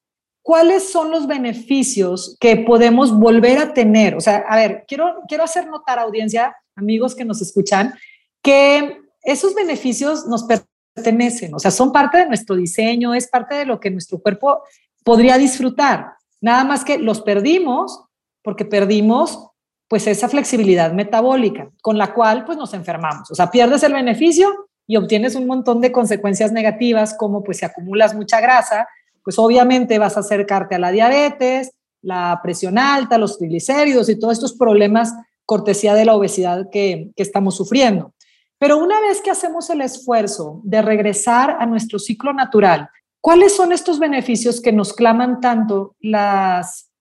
¿cuáles 0.46 0.92
son 0.92 1.10
los 1.10 1.26
beneficios 1.26 2.38
que 2.40 2.56
podemos 2.56 3.12
volver 3.12 3.58
a 3.58 3.74
tener? 3.74 4.14
O 4.14 4.22
sea, 4.22 4.46
a 4.48 4.56
ver, 4.56 4.86
quiero, 4.88 5.24
quiero 5.28 5.44
hacer 5.44 5.66
notar, 5.66 5.98
audiencia, 5.98 6.56
amigos 6.76 7.16
que 7.16 7.26
nos 7.26 7.42
escuchan, 7.42 7.96
que 8.44 9.00
esos 9.24 9.56
beneficios 9.56 10.28
nos 10.28 10.46
pertenecen, 10.46 11.56
o 11.56 11.58
sea, 11.58 11.72
son 11.72 11.92
parte 11.92 12.20
de 12.20 12.28
nuestro 12.28 12.56
diseño, 12.56 13.16
es 13.16 13.28
parte 13.28 13.56
de 13.56 13.66
lo 13.66 13.80
que 13.80 13.90
nuestro 13.90 14.20
cuerpo 14.20 14.62
podría 15.04 15.40
disfrutar. 15.40 16.14
Nada 16.42 16.64
más 16.64 16.86
que 16.86 17.00
los 17.00 17.22
perdimos 17.22 18.04
porque 18.44 18.66
perdimos 18.66 19.50
pues 19.88 20.06
esa 20.06 20.30
flexibilidad 20.30 20.94
metabólica 20.94 21.72
con 21.82 21.98
la 21.98 22.14
cual 22.14 22.46
pues 22.46 22.56
nos 22.56 22.76
enfermamos. 22.76 23.32
O 23.32 23.36
sea, 23.36 23.50
pierdes 23.50 23.82
el 23.82 23.94
beneficio 23.94 24.68
y 24.86 24.98
obtienes 24.98 25.34
un 25.34 25.48
montón 25.48 25.82
de 25.82 25.92
consecuencias 25.92 26.52
negativas 26.52 27.16
como 27.18 27.44
pues 27.44 27.58
si 27.58 27.66
acumulas 27.66 28.14
mucha 28.14 28.40
grasa, 28.40 28.88
pues 29.26 29.38
obviamente 29.40 30.00
vas 30.00 30.16
a 30.16 30.22
acercarte 30.22 30.76
a 30.76 30.80
la 30.80 30.92
diabetes, 30.92 31.72
la 32.02 32.40
presión 32.42 32.78
alta, 32.78 33.18
los 33.18 33.38
triglicéridos 33.38 34.08
y 34.08 34.18
todos 34.18 34.34
estos 34.34 34.54
problemas 34.54 35.14
cortesía 35.46 35.96
de 35.96 36.06
la 36.06 36.16
obesidad 36.16 36.68
que, 36.72 37.10
que 37.16 37.24
estamos 37.24 37.58
sufriendo. 37.58 38.14
Pero 38.60 38.78
una 38.78 39.02
vez 39.02 39.22
que 39.22 39.32
hacemos 39.32 39.70
el 39.70 39.82
esfuerzo 39.82 40.62
de 40.64 40.82
regresar 40.82 41.58
a 41.60 41.66
nuestro 41.66 42.00
ciclo 42.00 42.32
natural, 42.32 42.90
¿cuáles 43.20 43.56
son 43.56 43.72
estos 43.72 44.00
beneficios 44.00 44.62
que 44.62 44.72
nos 44.72 44.94
claman 44.94 45.42
tanto 45.42 45.96
las, 46.00 46.92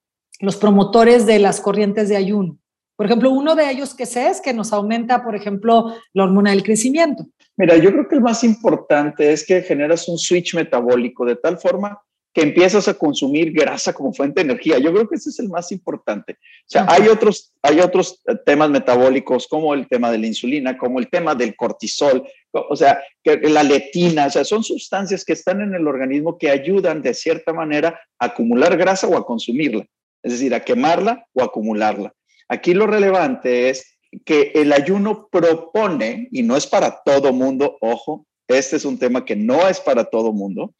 los 0.40 0.56
promotores 0.56 1.26
de 1.26 1.38
las 1.38 1.60
corrientes 1.60 2.08
de 2.08 2.16
ayuno? 2.16 2.58
Por 2.96 3.06
ejemplo, 3.06 3.30
uno 3.30 3.54
de 3.54 3.70
ellos 3.70 3.94
que 3.94 4.06
sé 4.06 4.28
es 4.28 4.40
que 4.40 4.54
nos 4.54 4.72
aumenta, 4.72 5.22
por 5.24 5.34
ejemplo, 5.34 5.94
la 6.12 6.24
hormona 6.24 6.50
del 6.50 6.62
crecimiento. 6.62 7.26
Mira, 7.56 7.76
yo 7.76 7.90
creo 7.90 8.08
que 8.08 8.14
el 8.16 8.20
más 8.20 8.42
importante 8.44 9.32
es 9.32 9.44
que 9.44 9.62
generas 9.62 10.08
un 10.08 10.18
switch 10.18 10.54
metabólico 10.54 11.24
de 11.24 11.36
tal 11.36 11.58
forma 11.58 12.00
que 12.34 12.42
empiezas 12.42 12.88
a 12.88 12.94
consumir 12.94 13.52
grasa 13.52 13.92
como 13.92 14.12
fuente 14.12 14.40
de 14.40 14.50
energía. 14.50 14.78
Yo 14.78 14.92
creo 14.92 15.08
que 15.08 15.14
ese 15.14 15.30
es 15.30 15.38
el 15.38 15.48
más 15.48 15.70
importante. 15.70 16.32
O 16.32 16.66
sea, 16.66 16.84
hay 16.88 17.06
otros, 17.06 17.54
hay 17.62 17.78
otros 17.78 18.20
eh, 18.26 18.34
temas 18.44 18.70
metabólicos 18.70 19.46
como 19.46 19.72
el 19.72 19.86
tema 19.86 20.10
de 20.10 20.18
la 20.18 20.26
insulina, 20.26 20.76
como 20.76 20.98
el 20.98 21.08
tema 21.08 21.36
del 21.36 21.54
cortisol, 21.54 22.26
o 22.50 22.74
sea, 22.74 23.00
que 23.22 23.36
la 23.36 23.62
letina, 23.62 24.26
o 24.26 24.30
sea, 24.30 24.44
son 24.44 24.64
sustancias 24.64 25.24
que 25.24 25.32
están 25.32 25.60
en 25.60 25.74
el 25.74 25.86
organismo 25.86 26.36
que 26.36 26.50
ayudan 26.50 27.02
de 27.02 27.14
cierta 27.14 27.52
manera 27.52 28.00
a 28.18 28.26
acumular 28.26 28.76
grasa 28.76 29.06
o 29.06 29.16
a 29.16 29.24
consumirla, 29.24 29.86
es 30.22 30.32
decir, 30.32 30.54
a 30.54 30.64
quemarla 30.64 31.26
o 31.34 31.42
acumularla. 31.42 32.12
Aquí 32.48 32.74
lo 32.74 32.86
relevante 32.86 33.70
es 33.70 33.96
que 34.24 34.52
el 34.54 34.72
ayuno 34.72 35.28
propone, 35.30 36.28
y 36.32 36.42
no 36.42 36.56
es 36.56 36.66
para 36.66 37.00
todo 37.04 37.32
mundo, 37.32 37.78
ojo, 37.80 38.26
este 38.48 38.76
es 38.76 38.84
un 38.84 38.98
tema 38.98 39.24
que 39.24 39.36
no 39.36 39.66
es 39.68 39.80
para 39.80 40.04
todo 40.04 40.32
mundo. 40.32 40.74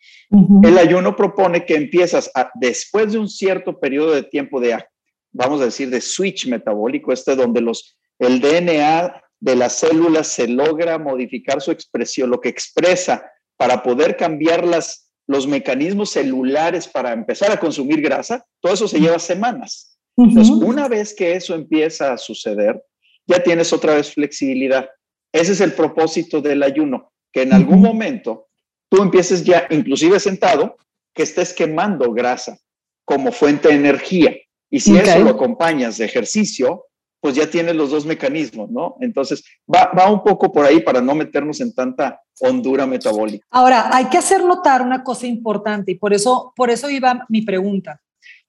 El 0.63 0.77
ayuno 0.79 1.17
propone 1.17 1.65
que 1.65 1.77
empiezas 1.77 2.31
después 2.55 3.13
de 3.13 3.19
un 3.19 3.29
cierto 3.29 3.81
periodo 3.81 4.13
de 4.13 4.23
tiempo 4.23 4.61
de, 4.61 4.85
vamos 5.33 5.61
a 5.61 5.67
decir, 5.67 5.89
de 5.91 6.01
switch 6.01 6.47
metabólico, 6.47 7.13
este 7.13 7.37
donde 7.37 7.61
los, 7.61 7.97
el 8.19 8.41
DNA 8.41 9.23
de 9.41 9.57
las 9.57 9.75
células 9.75 10.29
se 10.29 10.49
logra 10.49 10.99
modificar 10.99 11.61
su 11.61 11.71
expresión, 11.71 12.31
lo 12.31 12.41
que 12.41 12.49
expresa 12.49 13.31
para 13.57 13.83
poder 13.83 14.17
cambiar 14.17 14.67
las, 14.67 15.11
los 15.27 15.47
mecanismos 15.47 16.11
celulares 16.11 16.87
para 16.87 17.13
empezar 17.13 17.51
a 17.51 17.61
consumir 17.61 18.01
grasa, 18.01 18.45
todo 18.61 18.75
eso 18.75 18.89
se 18.89 19.01
lleva 19.01 19.19
semanas. 19.19 19.99
Entonces, 20.17 20.51
una 20.51 20.89
vez 20.89 21.15
que 21.15 21.35
eso 21.35 21.55
empieza 21.55 22.13
a 22.13 22.19
suceder, 22.19 22.81
ya 23.27 23.43
tienes 23.43 23.73
otra 23.73 23.95
vez 23.95 24.13
flexibilidad. 24.13 24.89
Ese 25.33 25.53
es 25.53 25.61
el 25.61 25.73
propósito 25.73 26.41
del 26.41 26.63
ayuno, 26.63 27.13
que 27.35 27.43
en 27.43 27.53
algún 27.53 27.83
momento 27.83 28.47
tú 28.89 29.03
empieces 29.03 29.43
ya, 29.43 29.67
inclusive 29.69 30.21
sentado, 30.21 30.77
que 31.13 31.25
estés 31.25 31.53
quemando 31.53 32.13
grasa 32.13 32.57
como 33.05 33.33
fuente 33.33 33.69
de 33.69 33.75
energía. 33.75 34.37
Y 34.71 34.81
si 34.81 34.97
eso 34.97 35.19
lo 35.19 35.31
acompañas 35.31 35.99
de 35.99 36.05
ejercicio, 36.05 36.87
pues 37.21 37.35
ya 37.35 37.51
tienes 37.51 37.75
los 37.75 37.91
dos 37.91 38.07
mecanismos, 38.07 38.71
¿no? 38.71 38.97
Entonces, 39.01 39.43
va, 39.73 39.91
va, 39.99 40.11
un 40.11 40.23
poco 40.23 40.53
por 40.53 40.65
ahí 40.65 40.81
para 40.81 41.01
no 41.01 41.15
meternos 41.15 41.61
en 41.61 41.75
tanta 41.75 42.21
hondura 42.41 42.87
metabólica. 42.87 43.45
Ahora, 43.51 43.89
hay 43.93 44.07
que 44.07 44.19
hacer 44.19 44.45
notar 44.45 44.83
una 44.83 45.03
cosa 45.03 45.27
importante 45.27 45.93
y 45.93 45.95
por 45.97 46.15
eso, 46.15 46.53
por 46.55 46.71
eso 46.71 46.89
iba 46.89 47.25
mi 47.29 47.43
pregunta. 47.43 48.01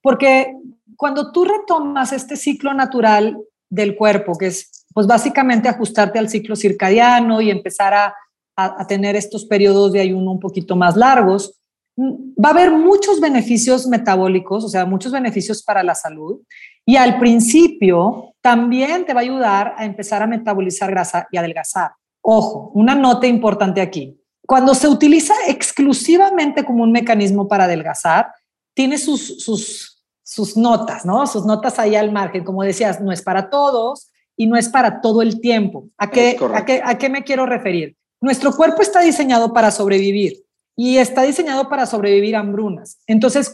Porque 0.02 0.54
cuando 0.96 1.32
tú 1.32 1.46
retomas 1.46 2.14
este 2.14 2.36
ciclo 2.36 2.74
natural 2.74 3.38
del 3.70 3.96
cuerpo, 3.96 4.38
que 4.38 4.48
es 4.48 4.86
pues 4.94 5.08
básicamente 5.08 5.68
ajustarte 5.68 6.20
al 6.20 6.30
ciclo 6.30 6.56
circadiano 6.56 7.42
y 7.42 7.50
empezar 7.50 7.94
a 7.94 8.16
a, 8.56 8.88
tener 8.88 9.16
estos 9.16 9.46
periodos 9.46 9.92
de 9.92 10.00
ayuno 10.00 10.32
un 10.32 10.40
poquito 10.40 10.76
más 10.76 10.96
largos, 10.96 11.60
va 11.98 12.50
a 12.50 12.52
haber 12.52 12.72
muchos 12.72 13.20
beneficios 13.20 13.88
metabólicos, 13.88 14.64
o 14.64 14.70
sea, 14.70 14.86
muchos 14.86 15.12
beneficios 15.12 15.64
para 15.64 15.84
la 15.84 15.96
salud. 15.96 16.42
Y 16.86 16.98
al 16.98 17.20
principio 17.20 18.34
también 18.42 19.06
te 19.06 19.14
va 19.14 19.22
a 19.22 19.24
ayudar 19.24 19.76
a 19.78 19.86
empezar 19.86 20.22
a 20.22 20.28
metabolizar 20.28 20.90
grasa 20.92 21.28
y 21.32 21.38
adelgazar. 21.38 21.92
Ojo, 22.22 22.72
una 22.74 22.96
nota 22.96 23.28
importante 23.28 23.82
aquí. 23.82 24.20
Cuando 24.46 24.76
se 24.76 24.88
utiliza 24.88 25.34
exclusivamente 25.48 26.64
como 26.64 26.84
un 26.84 26.92
mecanismo 26.92 27.48
para 27.48 27.64
adelgazar, 27.64 28.32
tiene 28.76 28.98
sus, 28.98 29.44
sus, 29.44 30.04
sus 30.22 30.58
notas, 30.58 31.06
¿no? 31.06 31.26
Sus 31.26 31.46
notas 31.46 31.80
ahí 31.80 31.96
al 31.96 32.12
margen. 32.12 32.44
Como 32.44 32.64
decías, 32.64 33.02
no 33.02 33.12
es 33.12 33.22
para 33.22 33.50
todos 33.50 34.12
y 34.36 34.48
no 34.48 34.58
es 34.58 34.70
para 34.70 35.02
todo 35.02 35.22
el 35.22 35.40
tiempo. 35.40 35.88
¿A 35.98 36.12
qué, 36.12 36.38
a 36.54 36.66
qué, 36.66 36.82
a 36.84 36.98
qué 36.98 37.10
me 37.10 37.24
quiero 37.24 37.46
referir? 37.46 37.96
Nuestro 38.26 38.56
cuerpo 38.56 38.82
está 38.82 39.02
diseñado 39.02 39.54
para 39.54 39.70
sobrevivir 39.70 40.44
y 40.76 40.98
está 40.98 41.22
diseñado 41.22 41.70
para 41.70 41.86
sobrevivir 41.86 42.36
a 42.36 42.40
hambrunas. 42.40 42.98
Entonces, 43.06 43.54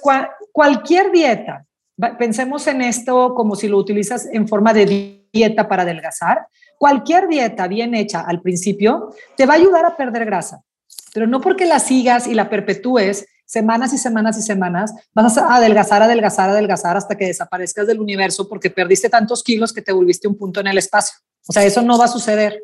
cualquier 0.54 1.12
dieta, 1.12 1.66
pensemos 2.18 2.66
en 2.68 2.82
esto 2.82 3.36
como 3.36 3.58
si 3.58 3.68
lo 3.68 3.78
utilizas 3.78 4.30
en 4.32 4.48
forma 4.48 4.74
de 4.74 5.25
dieta 5.34 5.68
para 5.68 5.84
adelgazar, 5.84 6.48
cualquier 6.78 7.28
dieta 7.28 7.68
bien 7.68 7.94
hecha 7.96 8.22
al 8.22 8.42
principio 8.42 9.13
te 9.36 9.46
va 9.46 9.56
a 9.56 9.58
ayudar 9.58 9.84
a 9.84 9.98
perder 9.98 10.24
grasa, 10.24 10.63
pero 11.13 11.28
no 11.28 11.42
porque 11.42 11.66
la 11.66 11.80
sigas 11.80 12.25
y 12.25 12.34
la 12.34 12.50
perpetúes 12.50 13.25
semanas 13.46 13.92
y 13.92 13.98
semanas 13.98 14.38
y 14.38 14.42
semanas, 14.42 14.94
vas 15.13 15.38
a 15.38 15.54
adelgazar, 15.54 16.01
adelgazar, 16.01 16.50
adelgazar 16.50 16.96
hasta 16.96 17.18
que 17.18 17.25
desaparezcas 17.25 17.88
del 17.88 18.00
universo 18.00 18.48
porque 18.48 18.70
perdiste 18.70 19.10
tantos 19.10 19.44
kilos 19.44 19.74
que 19.74 19.82
te 19.82 19.92
volviste 19.92 20.30
un 20.30 20.38
punto 20.38 20.62
en 20.62 20.68
el 20.68 20.78
espacio. 20.78 21.18
O 21.46 21.51
sea, 21.51 21.66
eso 21.66 21.82
no 21.82 21.98
va 21.98 22.06
a 22.06 22.08
suceder 22.08 22.58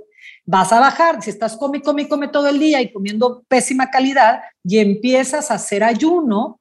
vas 0.48 0.72
a 0.72 0.80
bajar. 0.80 1.22
Si 1.22 1.30
estás 1.30 1.56
come, 1.56 1.82
come, 1.82 2.08
come 2.08 2.30
todo 2.30 2.48
el 2.48 2.58
día 2.58 2.82
y 2.82 2.92
comiendo 2.92 3.44
pésima 3.48 3.92
calidad 3.92 4.42
y 4.63 4.80
empiezas 4.80 5.51
a 5.51 5.56
hacer 5.56 5.84
ayuno, 5.84 6.60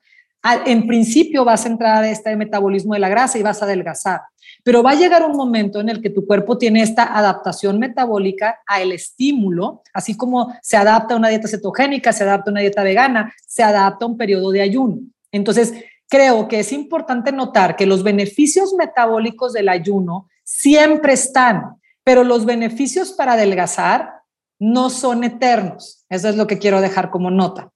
en 0.64 0.86
principio 0.86 1.44
vas 1.44 1.64
a 1.64 1.68
entrar 1.68 2.04
a 2.04 2.10
este 2.10 2.36
metabolismo 2.36 2.94
de 2.94 3.00
la 3.00 3.08
grasa 3.08 3.38
y 3.38 3.42
vas 3.42 3.62
a 3.62 3.64
adelgazar. 3.64 4.20
Pero 4.62 4.82
va 4.82 4.90
a 4.90 4.96
llegar 4.96 5.24
un 5.24 5.36
momento 5.36 5.80
en 5.80 5.88
el 5.88 6.02
que 6.02 6.10
tu 6.10 6.26
cuerpo 6.26 6.58
tiene 6.58 6.82
esta 6.82 7.16
adaptación 7.16 7.78
metabólica 7.78 8.60
al 8.66 8.92
estímulo, 8.92 9.82
así 9.92 10.16
como 10.16 10.54
se 10.62 10.76
adapta 10.76 11.14
a 11.14 11.16
una 11.16 11.28
dieta 11.28 11.48
cetogénica, 11.48 12.12
se 12.12 12.24
adapta 12.24 12.50
a 12.50 12.52
una 12.52 12.60
dieta 12.60 12.82
vegana, 12.82 13.32
se 13.46 13.62
adapta 13.62 14.04
a 14.04 14.08
un 14.08 14.16
periodo 14.16 14.50
de 14.50 14.62
ayuno. 14.62 14.98
Entonces, 15.32 15.74
creo 16.08 16.46
que 16.48 16.60
es 16.60 16.72
importante 16.72 17.32
notar 17.32 17.76
que 17.76 17.86
los 17.86 18.02
beneficios 18.02 18.74
metabólicos 18.74 19.52
del 19.52 19.68
ayuno 19.68 20.28
siempre 20.44 21.12
están 21.12 21.76
pero 22.06 22.22
los 22.22 22.46
beneficios 22.46 23.12
para 23.12 23.32
adelgazar 23.32 24.20
no 24.60 24.90
son 24.90 25.24
eternos. 25.24 26.04
Eso 26.08 26.28
es 26.28 26.36
lo 26.36 26.46
que 26.46 26.58
quiero 26.58 26.80
dejar 26.80 27.10
como 27.10 27.32
nota. 27.32 27.72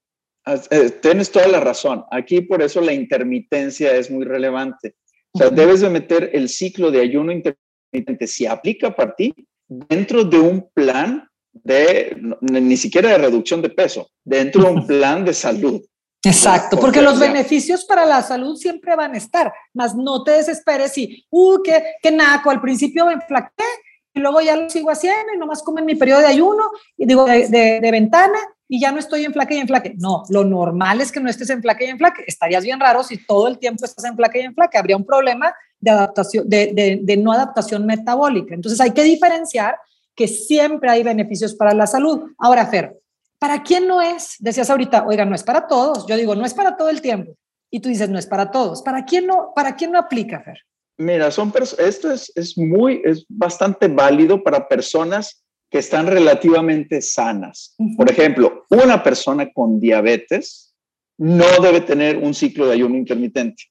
Eh, 0.47 0.91
tienes 1.03 1.33
toda 1.33 1.49
la 1.49 1.59
razón. 1.59 2.05
Aquí 2.13 2.41
por 2.43 2.63
eso 2.63 2.81
la 2.81 2.93
intermitencia 2.93 3.93
es 3.97 4.09
muy 4.09 4.25
relevante. 4.25 4.95
O 5.33 5.39
sea, 5.39 5.51
debes 5.51 5.81
de 5.81 5.91
meter 5.91 6.31
el 6.33 6.49
ciclo 6.49 6.93
de 6.93 7.01
ayuno 7.01 7.33
intermitente, 7.33 8.29
si 8.29 8.47
aplica 8.47 8.95
para 8.95 9.17
ti, 9.17 9.35
dentro 9.67 10.23
de 10.23 10.39
un 10.39 10.71
plan 10.73 11.29
de, 11.53 12.17
ni 12.41 12.77
siquiera 12.77 13.11
de 13.11 13.19
reducción 13.19 13.61
de 13.61 13.71
peso, 13.71 14.11
dentro 14.25 14.63
de 14.63 14.71
un 14.71 14.87
plan 14.87 15.25
de 15.25 15.35
salud. 15.35 15.83
Exacto, 16.23 16.79
porque 16.79 17.03
los 17.03 17.19
beneficios 17.19 17.85
para 17.85 18.05
la 18.05 18.23
salud 18.23 18.55
siempre 18.55 18.95
van 18.95 19.15
a 19.15 19.19
estar, 19.19 19.53
más 19.75 19.97
no 19.97 20.23
te 20.23 20.33
desesperes 20.33 20.97
y, 20.99 21.27
uh, 21.31 21.61
qué, 21.65 21.83
qué 22.01 22.13
naco, 22.13 22.51
al 22.51 22.61
principio 22.61 23.07
me 23.07 23.15
enflaqué 23.15 23.65
y 24.13 24.21
luego 24.21 24.41
ya 24.41 24.57
lo 24.57 24.69
sigo 24.69 24.91
haciendo 24.91 25.33
y 25.35 25.39
nomás 25.39 25.63
como 25.63 25.79
en 25.79 25.87
mi 25.87 25.95
periodo 25.95 26.21
de 26.21 26.27
ayuno 26.27 26.71
y 26.97 27.07
digo 27.07 27.25
de, 27.27 27.89
ventana 27.91 28.39
y 28.69 28.81
ya 28.81 28.93
no 28.93 28.99
estoy 28.99 29.25
en 29.25 29.33
flaque 29.33 29.55
y 29.55 29.59
en 29.59 29.67
flaque. 29.67 29.95
No, 29.99 30.25
lo 30.29 30.45
normal 30.45 31.01
es 31.01 31.11
que 31.11 31.21
no 31.21 31.29
estés 31.29 31.51
en 31.51 31.61
flaque 31.63 31.87
y 31.87 31.89
en 31.89 31.99
flaque. 31.99 32.25
Estarías 32.27 32.65
bien 32.65 32.79
raro 32.79 33.03
si 33.03 33.25
todo 33.25 33.49
el 33.49 33.59
tiempo 33.59 33.85
estás 33.85 34.05
en 34.05 34.17
flaque 34.17 34.41
y 34.41 34.45
en 34.45 34.55
flaque. 34.55 34.79
Habría 34.79 34.97
un 34.97 35.05
problema 35.05 35.53
de 35.79 35.91
adaptación, 35.91 36.49
de, 36.49 37.01
de 37.03 37.17
no 37.17 37.33
adaptación 37.33 37.87
metabólica. 37.87 38.55
Entonces 38.55 38.81
hay 38.81 38.93
que 38.93 39.03
diferenciar 39.03 39.77
que 40.15 40.29
siempre 40.29 40.91
hay 40.91 41.03
beneficios 41.03 41.55
para 41.55 41.73
la 41.73 41.87
salud. 41.87 42.31
Ahora, 42.39 42.67
Fer, 42.67 43.01
¿para 43.39 43.63
quién 43.63 43.89
no 43.89 44.03
es? 44.03 44.37
Decías 44.39 44.71
ahorita, 44.71 45.07
oiga, 45.07 45.25
no 45.25 45.35
es 45.35 45.43
para 45.43 45.67
todos. 45.67 46.07
Yo 46.07 46.17
digo, 46.17 46.35
no 46.35 46.45
es 46.45 46.55
para 46.55 46.77
todo 46.77 46.91
el 46.91 47.01
tiempo. 47.01 47.33
y 47.73 47.79
tú 47.81 47.89
dices, 47.89 48.09
no 48.09 48.19
es 48.19 48.27
para 48.27 48.51
todos. 48.51 48.83
¿Para 48.83 49.05
quién 49.05 49.27
no, 49.27 49.53
para 49.55 49.77
quién 49.77 49.93
no 49.93 49.99
aplica, 49.99 50.41
Fer? 50.41 50.59
Mira, 51.01 51.31
son 51.31 51.51
esto 51.79 52.13
es, 52.13 52.31
es 52.37 52.59
muy, 52.59 53.01
es 53.03 53.25
bastante 53.27 53.89
válido 53.89 54.43
para 54.43 54.69
personas 54.69 55.43
que 55.71 55.79
están 55.79 56.07
relativamente 56.07 57.01
sanas. 57.01 57.75
Por 57.97 58.11
ejemplo, 58.11 58.67
una 58.69 59.03
persona 59.03 59.51
con 59.51 59.81
diabetes 59.81 60.75
no 61.17 61.47
debe 61.63 61.81
tener 61.81 62.19
un 62.19 62.35
ciclo 62.35 62.67
de 62.67 62.75
ayuno 62.75 62.99
intermitente. 62.99 63.63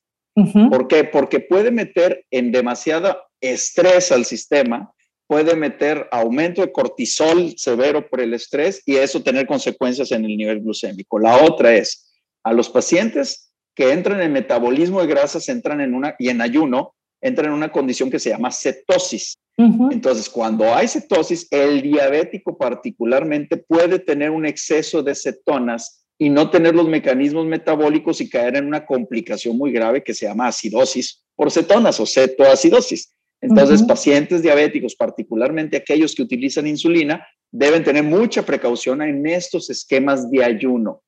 ¿Por 0.71 0.87
qué? 0.87 1.03
Porque 1.03 1.39
puede 1.39 1.69
meter 1.69 2.25
en 2.31 2.51
demasiado 2.51 3.15
estrés 3.39 4.11
al 4.11 4.25
sistema, 4.25 4.91
puede 5.27 5.55
meter 5.55 6.07
aumento 6.11 6.61
de 6.61 6.71
cortisol 6.71 7.53
severo 7.57 8.09
por 8.09 8.21
el 8.21 8.33
estrés 8.33 8.81
y 8.87 8.95
eso 8.95 9.21
tener 9.21 9.45
consecuencias 9.45 10.11
en 10.13 10.25
el 10.25 10.35
nivel 10.35 10.61
glucémico. 10.61 11.19
La 11.19 11.43
otra 11.43 11.75
es, 11.75 12.11
a 12.43 12.53
los 12.53 12.69
pacientes 12.69 13.53
que 13.75 13.91
entran 13.91 14.19
en 14.21 14.33
metabolismo 14.33 15.01
de 15.01 15.07
grasas, 15.07 15.47
entran 15.47 15.79
en 15.81 15.93
una, 15.93 16.15
y 16.17 16.29
en 16.29 16.41
ayuno, 16.41 16.95
entran 17.21 17.47
en 17.47 17.53
una 17.53 17.71
condición 17.71 18.09
que 18.09 18.19
se 18.19 18.29
llama 18.29 18.51
cetosis. 18.51 19.37
Entonces, 19.57 20.29
cuando 20.29 20.73
hay 20.73 20.87
cetosis, 20.87 21.45
el 21.51 21.81
diabético 21.81 22.57
particularmente 22.57 23.57
puede 23.57 23.99
tener 23.99 24.29
un 24.29 24.45
exceso 24.45 25.03
de 25.03 25.13
cetonas 25.13 26.05
y 26.17 26.29
no 26.29 26.49
tener 26.49 26.75
los 26.75 26.87
mecanismos 26.87 27.45
metabólicos 27.45 28.21
y 28.21 28.29
caer 28.29 28.55
en 28.55 28.67
una 28.67 28.85
complicación 28.85 29.57
muy 29.57 29.73
grave 29.73 30.01
que 30.01 30.13
se 30.13 30.27
llama 30.27 30.47
acidosis 30.47 31.25
por 31.35 31.51
cetonas 31.51 31.99
o 31.99 32.05
cetoacidosis. 32.05 33.13
Entonces, 33.41 33.83
pacientes 33.83 34.41
diabéticos, 34.41 34.95
particularmente 34.95 35.77
aquellos 35.77 36.15
que 36.15 36.23
utilizan 36.23 36.67
insulina, 36.67 37.25
deben 37.51 37.83
tener 37.83 38.03
mucha 38.03 38.43
precaución 38.43 39.01
en 39.01 39.25
estos 39.25 39.69
esquemas 39.69 40.29
de 40.29 40.43
ayuno. 40.43 41.01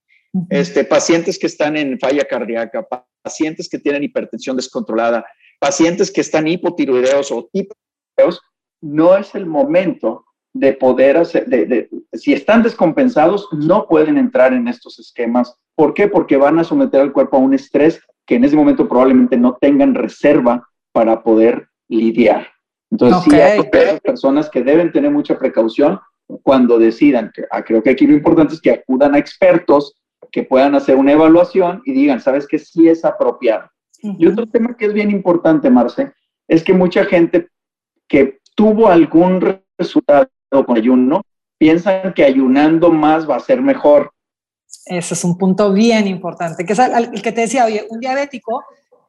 este, 0.49 0.85
pacientes 0.85 1.37
que 1.37 1.47
están 1.47 1.75
en 1.75 1.99
falla 1.99 2.23
cardíaca, 2.23 2.87
pacientes 3.21 3.67
que 3.67 3.79
tienen 3.79 4.03
hipertensión 4.03 4.55
descontrolada, 4.55 5.25
pacientes 5.61 6.11
que 6.11 6.21
están 6.21 6.47
hipotiroideos 6.47 7.31
o 7.31 7.47
hipotiroideos, 7.53 8.41
no 8.81 9.15
es 9.15 9.35
el 9.35 9.45
momento 9.45 10.25
de 10.53 10.73
poder 10.73 11.17
hacer, 11.17 11.45
de, 11.45 11.87
si 12.13 12.33
están 12.33 12.63
descompensados, 12.63 13.47
no 13.51 13.87
pueden 13.87 14.17
entrar 14.17 14.53
en 14.53 14.67
estos 14.67 14.99
esquemas. 14.99 15.55
¿Por 15.75 15.93
qué? 15.93 16.07
Porque 16.07 16.35
van 16.35 16.57
a 16.57 16.63
someter 16.63 16.99
al 16.99 17.13
cuerpo 17.13 17.37
a 17.37 17.41
un 17.41 17.53
estrés 17.53 18.01
que 18.25 18.35
en 18.35 18.43
ese 18.43 18.55
momento 18.55 18.89
probablemente 18.89 19.37
no 19.37 19.55
tengan 19.61 19.93
reserva 19.93 20.67
para 20.91 21.21
poder 21.21 21.67
lidiar. 21.87 22.47
Entonces, 22.89 23.23
sí 23.23 23.39
hay 23.39 23.61
personas 24.03 24.49
que 24.49 24.63
deben 24.63 24.91
tener 24.91 25.11
mucha 25.11 25.37
precaución 25.37 25.99
cuando 26.41 26.79
decidan. 26.79 27.31
Ah, 27.51 27.63
creo 27.63 27.83
que 27.83 27.91
aquí 27.91 28.07
lo 28.07 28.13
importante 28.13 28.55
es 28.55 28.61
que 28.61 28.71
acudan 28.71 29.13
a 29.13 29.19
expertos 29.19 29.93
que 30.31 30.43
puedan 30.43 30.73
hacer 30.75 30.95
una 30.95 31.11
evaluación 31.11 31.81
y 31.85 31.93
digan, 31.93 32.19
¿sabes 32.19 32.47
qué? 32.47 32.57
Sí 32.57 32.89
es 32.89 33.05
apropiado. 33.05 33.69
Y 34.01 34.27
otro 34.27 34.47
tema 34.47 34.75
que 34.75 34.85
es 34.85 34.93
bien 34.93 35.11
importante, 35.11 35.69
Marce, 35.69 36.11
es 36.47 36.63
que 36.63 36.73
mucha 36.73 37.05
gente 37.05 37.47
que 38.07 38.39
tuvo 38.55 38.89
algún 38.89 39.61
resultado 39.77 40.27
con 40.65 40.77
ayuno, 40.77 41.23
piensan 41.57 42.13
que 42.13 42.23
ayunando 42.23 42.91
más 42.91 43.29
va 43.29 43.37
a 43.37 43.39
ser 43.39 43.61
mejor. 43.61 44.11
Ese 44.85 45.13
es 45.13 45.23
un 45.23 45.37
punto 45.37 45.71
bien 45.71 46.07
importante, 46.07 46.65
que 46.65 46.73
es 46.73 46.79
el 46.79 47.21
que 47.21 47.31
te 47.31 47.41
decía, 47.41 47.65
oye, 47.65 47.85
un 47.89 47.99
diabético 47.99 48.63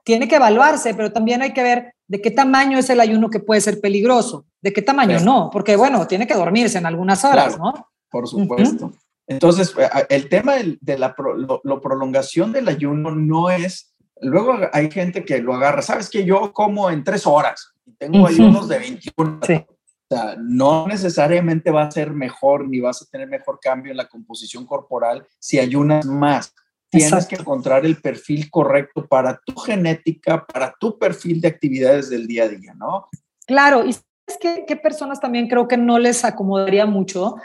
tiene 0.04 0.28
que 0.28 0.36
evaluarse, 0.36 0.94
pero 0.94 1.12
también 1.12 1.42
hay 1.42 1.52
que 1.52 1.62
ver 1.62 1.94
de 2.06 2.20
qué 2.20 2.30
tamaño 2.30 2.78
es 2.78 2.90
el 2.90 3.00
ayuno 3.00 3.30
que 3.30 3.40
puede 3.40 3.60
ser 3.60 3.80
peligroso, 3.80 4.46
de 4.60 4.72
qué 4.72 4.82
tamaño 4.82 5.20
no, 5.20 5.48
porque 5.52 5.76
bueno, 5.76 6.06
tiene 6.06 6.26
que 6.26 6.34
dormirse 6.34 6.78
en 6.78 6.86
algunas 6.86 7.24
horas, 7.24 7.58
¿no? 7.58 7.72
Por 8.10 8.28
supuesto. 8.28 8.92
Entonces, 9.26 9.74
eh, 9.78 9.88
el 10.10 10.28
tema 10.28 10.54
de 10.56 10.98
la 10.98 11.14
prolongación 11.14 12.52
del 12.52 12.68
ayuno 12.68 13.12
no 13.12 13.50
es 13.50 13.91
Luego 14.22 14.58
hay 14.72 14.90
gente 14.90 15.24
que 15.24 15.40
lo 15.40 15.54
agarra, 15.54 15.82
sabes 15.82 16.08
que 16.08 16.24
yo 16.24 16.52
como 16.52 16.90
en 16.90 17.04
tres 17.04 17.26
horas 17.26 17.72
y 17.84 17.92
tengo 17.92 18.26
ayunos 18.26 18.68
de 18.68 18.78
21. 18.78 19.40
O 19.42 20.14
sea, 20.14 20.36
no 20.38 20.86
necesariamente 20.86 21.70
va 21.70 21.84
a 21.84 21.90
ser 21.90 22.12
mejor 22.12 22.68
ni 22.68 22.80
vas 22.80 23.02
a 23.02 23.06
tener 23.06 23.28
mejor 23.28 23.58
cambio 23.60 23.90
en 23.90 23.96
la 23.96 24.08
composición 24.08 24.66
corporal 24.66 25.26
si 25.38 25.58
ayunas 25.58 26.06
más. 26.06 26.54
Tienes 26.90 27.26
que 27.26 27.36
encontrar 27.36 27.86
el 27.86 27.96
perfil 27.96 28.50
correcto 28.50 29.06
para 29.06 29.40
tu 29.44 29.54
genética, 29.56 30.44
para 30.44 30.74
tu 30.78 30.98
perfil 30.98 31.40
de 31.40 31.48
actividades 31.48 32.10
del 32.10 32.26
día 32.26 32.44
a 32.44 32.48
día, 32.48 32.74
¿no? 32.74 33.08
Claro, 33.46 33.84
y 33.86 33.90
es 33.90 34.04
que 34.38 34.76
personas 34.76 35.18
también 35.18 35.48
creo 35.48 35.66
que 35.66 35.78
no 35.78 35.98
les 35.98 36.24
acomodaría 36.24 36.84
mucho 36.84 37.36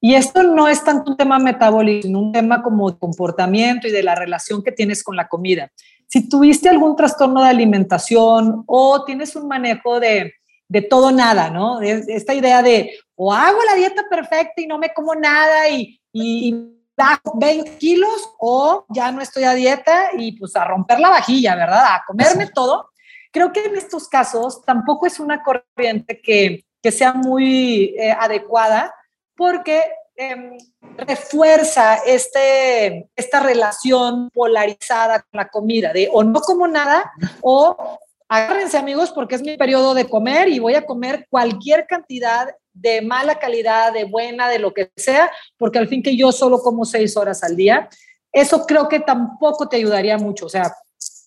y 0.00 0.14
esto 0.14 0.42
no 0.42 0.66
es 0.66 0.82
tanto 0.82 1.10
un 1.10 1.16
tema 1.16 1.38
metabólico, 1.38 2.06
sino 2.06 2.20
un 2.20 2.32
tema 2.32 2.62
como 2.62 2.90
de 2.90 2.98
comportamiento 2.98 3.86
y 3.86 3.90
de 3.90 4.02
la 4.02 4.14
relación 4.14 4.62
que 4.62 4.72
tienes 4.72 5.04
con 5.04 5.14
la 5.14 5.28
comida. 5.28 5.70
Si 6.10 6.28
tuviste 6.28 6.68
algún 6.68 6.96
trastorno 6.96 7.42
de 7.42 7.48
alimentación 7.48 8.64
o 8.66 9.04
tienes 9.04 9.36
un 9.36 9.46
manejo 9.46 10.00
de, 10.00 10.34
de 10.68 10.82
todo 10.82 11.12
nada, 11.12 11.50
¿no? 11.50 11.80
esta 11.80 12.34
idea 12.34 12.62
de 12.62 12.90
o 13.14 13.32
hago 13.32 13.58
la 13.64 13.74
dieta 13.74 14.02
perfecta 14.10 14.60
y 14.60 14.66
no 14.66 14.78
me 14.78 14.92
como 14.92 15.14
nada 15.14 15.68
y, 15.68 16.00
y, 16.12 16.76
bajo 16.96 17.38
20 17.38 17.78
kilos 17.78 18.34
o 18.38 18.84
ya 18.90 19.10
no 19.10 19.22
estoy 19.22 19.44
a 19.44 19.54
dieta 19.54 20.10
y 20.18 20.32
pues 20.32 20.54
a 20.54 20.66
romper 20.66 21.00
la 21.00 21.08
vajilla, 21.08 21.54
¿verdad? 21.54 21.94
A 21.94 22.04
comerme 22.06 22.48
todo. 22.54 22.90
Creo 23.32 23.52
que 23.52 23.64
en 23.64 23.76
estos 23.76 24.06
casos 24.06 24.62
tampoco 24.66 25.06
es 25.06 25.18
una 25.18 25.42
corriente 25.42 26.20
que, 26.20 26.66
que 26.82 26.92
sea 26.92 27.14
muy 27.14 27.94
eh, 27.96 28.12
adecuada 28.12 28.94
porque 29.34 29.82
Em, 30.20 30.58
refuerza 30.96 31.96
este, 32.06 33.08
esta 33.16 33.40
relación 33.40 34.30
polarizada 34.30 35.20
con 35.20 35.38
la 35.38 35.48
comida, 35.48 35.92
de 35.92 36.08
o 36.12 36.22
no 36.24 36.40
como 36.40 36.66
nada, 36.68 37.10
o 37.40 37.98
agárrense 38.28 38.78
amigos 38.78 39.10
porque 39.12 39.34
es 39.34 39.42
mi 39.42 39.56
periodo 39.56 39.94
de 39.94 40.08
comer 40.08 40.48
y 40.48 40.58
voy 40.58 40.74
a 40.74 40.86
comer 40.86 41.26
cualquier 41.30 41.86
cantidad 41.86 42.48
de 42.72 43.02
mala 43.02 43.38
calidad, 43.38 43.92
de 43.92 44.04
buena, 44.04 44.48
de 44.48 44.58
lo 44.58 44.72
que 44.72 44.90
sea, 44.96 45.30
porque 45.58 45.78
al 45.78 45.88
fin 45.88 46.02
que 46.02 46.16
yo 46.16 46.32
solo 46.32 46.60
como 46.60 46.84
seis 46.84 47.16
horas 47.16 47.42
al 47.42 47.56
día, 47.56 47.88
eso 48.32 48.64
creo 48.66 48.88
que 48.88 49.00
tampoco 49.00 49.68
te 49.68 49.76
ayudaría 49.76 50.16
mucho. 50.18 50.46
O 50.46 50.48
sea, 50.48 50.72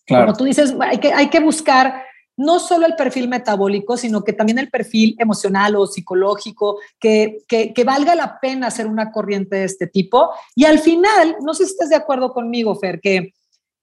como 0.08 0.34
tú 0.34 0.45
dices, 0.45 0.73
hay 0.80 0.97
que, 0.97 1.13
hay 1.13 1.30
que 1.30 1.39
buscar 1.39 2.06
no 2.36 2.60
solo 2.60 2.86
el 2.86 2.96
perfil 2.96 3.28
metabólico, 3.28 3.96
sino 3.98 4.24
que 4.24 4.34
también 4.34 4.58
el 4.60 4.69
perfil 4.69 5.15
emocional 5.19 5.76
o 5.76 5.86
psicológico, 5.86 6.80
que, 7.00 7.43
valga 7.86 8.15
la 8.15 8.39
pena 8.39 8.67
hacer 8.67 8.88
una 8.88 9.12
corriente 9.12 9.58
de 9.58 9.65
este 9.65 9.88
tipo. 9.88 10.32
Y 10.56 10.65
al 10.65 10.80
final, 10.80 11.38
no 11.41 11.54
sé 11.54 11.65
si 11.65 11.72
estás 11.72 11.89
de 11.89 11.96
acuerdo 11.96 12.34
conmigo, 12.34 12.76
Fer, 12.76 13.00
que 13.00 13.34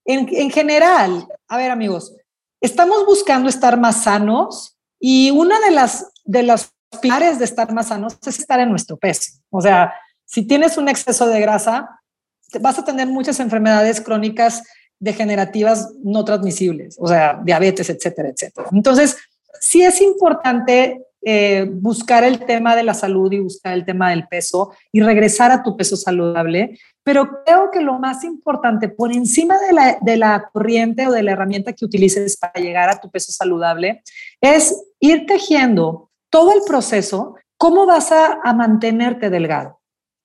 en, 0.04 0.50
general, 0.50 1.28
a 1.48 1.56
ver 1.56 1.70
amigos, 1.70 2.16
estamos 2.60 3.06
buscando 3.06 3.48
estar 3.48 3.78
más 3.78 4.02
sanos 4.04 4.76
y 4.98 5.30
una 5.30 5.60
de 5.60 5.70
las, 5.70 6.10
de 6.24 6.42
las 6.42 6.72
pilares 7.00 7.38
de 7.38 7.44
estar 7.44 7.72
más 7.72 7.88
sanos 7.88 8.18
es 8.26 8.38
estar 8.38 8.58
en 8.58 8.70
nuestro 8.70 8.96
peso. 8.96 9.32
O 9.50 9.60
sea, 9.60 9.94
si 10.24 10.46
tienes 10.46 10.76
un 10.76 10.88
exceso 10.88 11.26
de 11.28 11.40
grasa, 11.40 12.00
vas 12.60 12.78
a 12.78 12.84
tener 12.84 13.06
muchas 13.06 13.38
enfermedades 13.38 14.00
crónicas 14.00 14.62
degenerativas 15.00 15.92
no 16.04 16.24
transmisibles, 16.24 16.96
o 17.00 17.08
sea, 17.08 17.40
diabetes, 17.42 17.88
etcétera, 17.90 18.28
etcétera. 18.28 18.68
Entonces, 18.70 19.16
sí 19.60 19.82
es 19.82 20.00
importante 20.00 21.02
eh, 21.22 21.68
buscar 21.70 22.24
el 22.24 22.46
tema 22.46 22.76
de 22.76 22.82
la 22.82 22.94
salud 22.94 23.32
y 23.32 23.40
buscar 23.40 23.74
el 23.74 23.84
tema 23.84 24.10
del 24.10 24.26
peso 24.28 24.72
y 24.92 25.00
regresar 25.00 25.50
a 25.50 25.62
tu 25.62 25.76
peso 25.76 25.96
saludable, 25.96 26.78
pero 27.02 27.42
creo 27.44 27.70
que 27.70 27.80
lo 27.80 27.98
más 27.98 28.24
importante, 28.24 28.88
por 28.88 29.12
encima 29.12 29.58
de 29.58 29.72
la, 29.72 29.98
de 30.00 30.16
la 30.16 30.48
corriente 30.52 31.06
o 31.08 31.12
de 31.12 31.22
la 31.22 31.32
herramienta 31.32 31.72
que 31.72 31.84
utilices 31.84 32.36
para 32.36 32.60
llegar 32.60 32.88
a 32.88 33.00
tu 33.00 33.10
peso 33.10 33.32
saludable, 33.32 34.02
es 34.40 34.82
ir 34.98 35.26
tejiendo 35.26 36.10
todo 36.30 36.52
el 36.52 36.60
proceso, 36.66 37.34
cómo 37.56 37.84
vas 37.86 38.12
a, 38.12 38.40
a 38.42 38.54
mantenerte 38.54 39.28
delgado. 39.28 39.79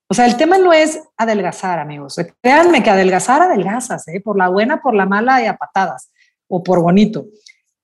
O 0.08 0.14
sea, 0.14 0.26
el 0.26 0.36
tema 0.36 0.58
no 0.58 0.72
es 0.72 1.02
adelgazar, 1.16 1.78
amigos. 1.78 2.16
Créanme 2.40 2.82
que 2.82 2.90
adelgazar, 2.90 3.42
adelgazas, 3.42 4.06
¿eh? 4.08 4.20
por 4.20 4.38
la 4.38 4.48
buena, 4.48 4.80
por 4.80 4.94
la 4.94 5.06
mala 5.06 5.42
y 5.42 5.46
a 5.46 5.56
patadas, 5.56 6.12
o 6.48 6.62
por 6.62 6.80
bonito. 6.80 7.26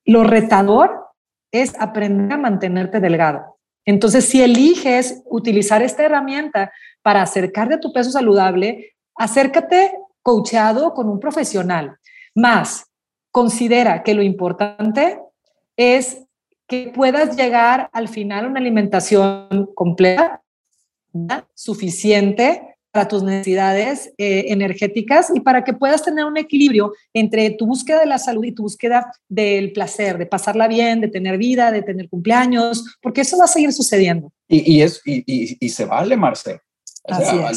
Lo 0.05 0.23
retador 0.23 1.07
es 1.51 1.73
aprender 1.79 2.33
a 2.33 2.37
mantenerte 2.37 2.99
delgado. 2.99 3.57
Entonces, 3.85 4.25
si 4.25 4.41
eliges 4.41 5.21
utilizar 5.25 5.81
esta 5.81 6.03
herramienta 6.03 6.71
para 7.01 7.21
acercarte 7.21 7.75
a 7.75 7.79
tu 7.79 7.91
peso 7.91 8.11
saludable, 8.11 8.93
acércate 9.15 9.93
coachado 10.21 10.93
con 10.93 11.09
un 11.09 11.19
profesional. 11.19 11.97
Más, 12.33 12.85
considera 13.31 14.03
que 14.03 14.13
lo 14.13 14.23
importante 14.23 15.19
es 15.75 16.25
que 16.67 16.91
puedas 16.95 17.35
llegar 17.35 17.89
al 17.91 18.07
final 18.07 18.45
a 18.45 18.47
una 18.47 18.59
alimentación 18.59 19.69
completa 19.75 20.42
suficiente 21.53 22.61
para 22.93 23.07
tus 23.07 23.23
necesidades 23.23 24.13
eh, 24.19 24.45
energéticas 24.49 25.31
y 25.33 25.39
para 25.39 25.63
que 25.63 25.73
puedas 25.73 26.03
tener 26.03 26.25
un 26.25 26.37
equilibrio 26.37 26.93
entre 27.11 27.49
tu 27.49 27.65
búsqueda 27.65 27.99
de 27.99 28.05
la 28.05 28.19
salud 28.19 28.43
y 28.43 28.51
tu 28.51 28.63
búsqueda 28.63 29.11
del 29.27 29.73
placer, 29.73 30.19
de 30.19 30.27
pasarla 30.27 30.67
bien, 30.67 31.01
de 31.01 31.07
tener 31.07 31.39
vida, 31.39 31.71
de 31.71 31.81
tener 31.81 32.07
cumpleaños, 32.07 32.97
porque 33.01 33.21
eso 33.21 33.37
va 33.39 33.45
a 33.45 33.47
seguir 33.47 33.73
sucediendo. 33.73 34.31
Y, 34.47 34.81
es, 34.81 35.01
y, 35.05 35.69
se 35.69 35.85
vale, 35.85 36.15
Marce. 36.15 36.61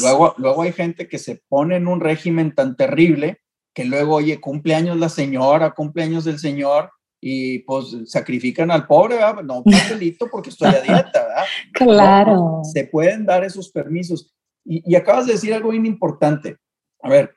luego, 0.01 0.33
luego 0.37 0.63
hay 0.63 0.71
gente 0.71 1.07
que 1.07 1.19
se 1.19 1.39
pone 1.47 1.75
en 1.75 1.87
un 1.87 1.99
régimen 1.99 2.55
tan 2.55 2.75
terrible 2.75 3.37
que 3.75 3.85
luego, 3.85 4.15
oye, 4.15 4.41
cumpleaños 4.41 4.97
la 4.97 5.07
señora, 5.07 5.69
cumpleaños 5.75 6.25
del 6.25 6.39
señor, 6.39 6.89
y 7.19 7.59
pues 7.59 7.95
sacrifican 8.05 8.71
al 8.71 8.85
pobre, 8.85 9.15
¿verdad? 9.15 9.43
no 9.43 9.63
pastelito 9.63 10.27
porque 10.31 10.49
estoy 10.49 10.69
a 10.69 10.81
dieta, 10.81 11.23
¿verdad? 11.27 11.45
Claro. 11.73 12.61
se 12.63 12.85
pueden 12.85 13.25
dar 13.25 13.43
esos 13.43 13.69
permisos. 13.69 14.33
Y, 14.65 14.95
acabas 14.95 15.25
de 15.25 15.33
decir 15.33 15.53
algo 15.53 15.69
bien 15.69 15.85
importante. 15.85 16.57
A 17.01 17.09
ver, 17.09 17.33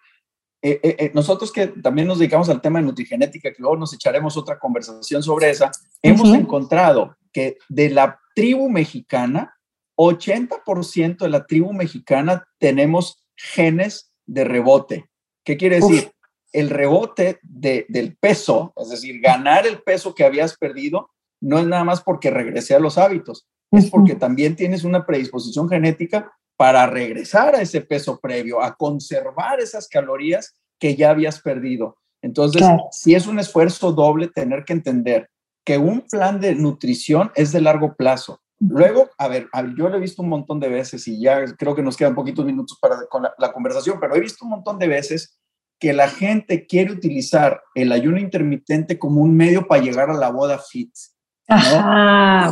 eh, 0.63 0.81
eh, 0.83 0.97
eh, 0.99 1.11
nosotros 1.15 1.53
que 1.53 1.69
también 1.69 2.09
nos 2.09 2.19
dedicamos 2.19 2.49
al 2.49 2.61
tema 2.61 2.81
de 2.81 2.87
nutrigenética, 2.87 3.53
que 3.53 3.63
luego 3.63 3.77
nos 3.77 3.95
echaremos 3.95 4.37
otra 4.37 4.59
conversación 4.59 5.23
sobre 5.23 5.51
esa, 5.51 5.71
hemos 6.03 6.29
encontrado 6.35 7.17
que 7.33 7.59
de 7.69 7.91
la 7.91 8.19
tribu 8.35 8.69
mexicana, 8.69 9.57
80% 9.97 11.19
de 11.19 11.29
la 11.29 11.47
tribu 11.47 11.73
mexicana 11.73 12.47
tenemos 12.59 13.25
genes 13.37 14.13
de 14.27 14.45
rebote. 14.45 15.11
¿Qué 15.45 15.57
quiere 15.57 15.77
decir? 15.77 16.13
El 16.53 16.71
rebote 16.71 17.39
del 17.43 18.17
peso, 18.19 18.73
es 18.77 18.89
decir, 18.91 19.21
ganar 19.21 19.67
el 19.67 19.83
peso 19.83 20.15
que 20.15 20.25
habías 20.25 20.57
perdido, 20.57 21.11
no 21.41 21.59
es 21.59 21.67
nada 21.67 21.85
más 21.85 22.03
porque 22.03 22.31
regresé 22.31 22.75
a 22.75 22.81
los 22.81 22.99
hábitos, 22.99 23.47
es 23.71 23.89
porque 23.91 24.15
también 24.15 24.57
tienes 24.57 24.85
una 24.85 25.07
predisposición 25.07 25.69
genética 25.69 26.33
para 26.57 26.87
regresar 26.87 27.55
a 27.55 27.63
ese 27.63 27.81
peso 27.81 28.19
previo, 28.21 28.63
a 28.63 28.75
conservar 28.75 29.61
esas 29.61 29.89
calorías 29.89 30.55
que 30.79 30.97
ya 30.97 31.11
habías 31.11 31.41
perdido. 31.41 31.97
Entonces, 32.23 32.63
si 32.91 33.15
es 33.15 33.27
un 33.27 33.39
esfuerzo 33.39 33.93
doble 33.93 34.29
tener 34.29 34.65
que 34.65 34.75
entender 34.75 35.31
que 35.65 35.79
un 35.79 36.03
plan 36.03 36.41
de 36.41 36.55
nutrición 36.55 37.31
es 37.35 37.53
de 37.53 37.61
largo 37.61 37.95
plazo. 37.95 38.41
Luego, 38.59 39.09
a 39.17 39.29
ver, 39.29 39.49
yo 39.77 39.89
lo 39.89 39.97
he 39.97 40.01
visto 40.01 40.23
un 40.23 40.29
montón 40.29 40.61
de 40.61 40.69
veces 40.69 41.09
y 41.09 41.19
ya 41.19 41.45
creo 41.57 41.75
que 41.75 41.83
nos 41.83 41.97
quedan 41.97 42.15
poquitos 42.15 42.45
minutos 42.45 42.79
para 42.79 43.07
con 43.07 43.23
la, 43.23 43.53
conversación, 43.53 43.99
pero 43.99 44.15
he 44.15 44.21
visto 44.21 44.45
un 44.45 44.51
montón 44.51 44.79
de 44.79 44.87
veces 44.87 45.40
que 45.81 45.93
la 45.93 46.09
gente 46.09 46.67
quiere 46.67 46.93
utilizar 46.93 47.63
el 47.75 47.91
ayuno 47.91 48.19
intermitente 48.19 48.99
como 48.99 49.23
un 49.23 49.35
medio 49.35 49.67
para 49.67 49.83
llegar 49.83 50.11
a 50.11 50.15
la 50.15 50.31
boda 50.31 50.59
fit. 50.59 50.93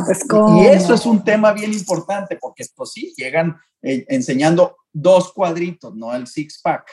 pues 0.05 0.25
Y 0.57 0.65
eso 0.65 0.93
es 0.95 1.05
un 1.05 1.23
tema 1.23 1.53
bien 1.53 1.71
importante 1.71 2.37
porque 2.41 2.63
esto 2.63 2.85
sí, 2.85 3.13
llegan 3.15 3.55
eh, 3.81 4.03
enseñando 4.09 4.75
dos 4.91 5.31
cuadritos, 5.31 5.95
no 5.95 6.13
el 6.13 6.27
six 6.27 6.59
pack, 6.61 6.91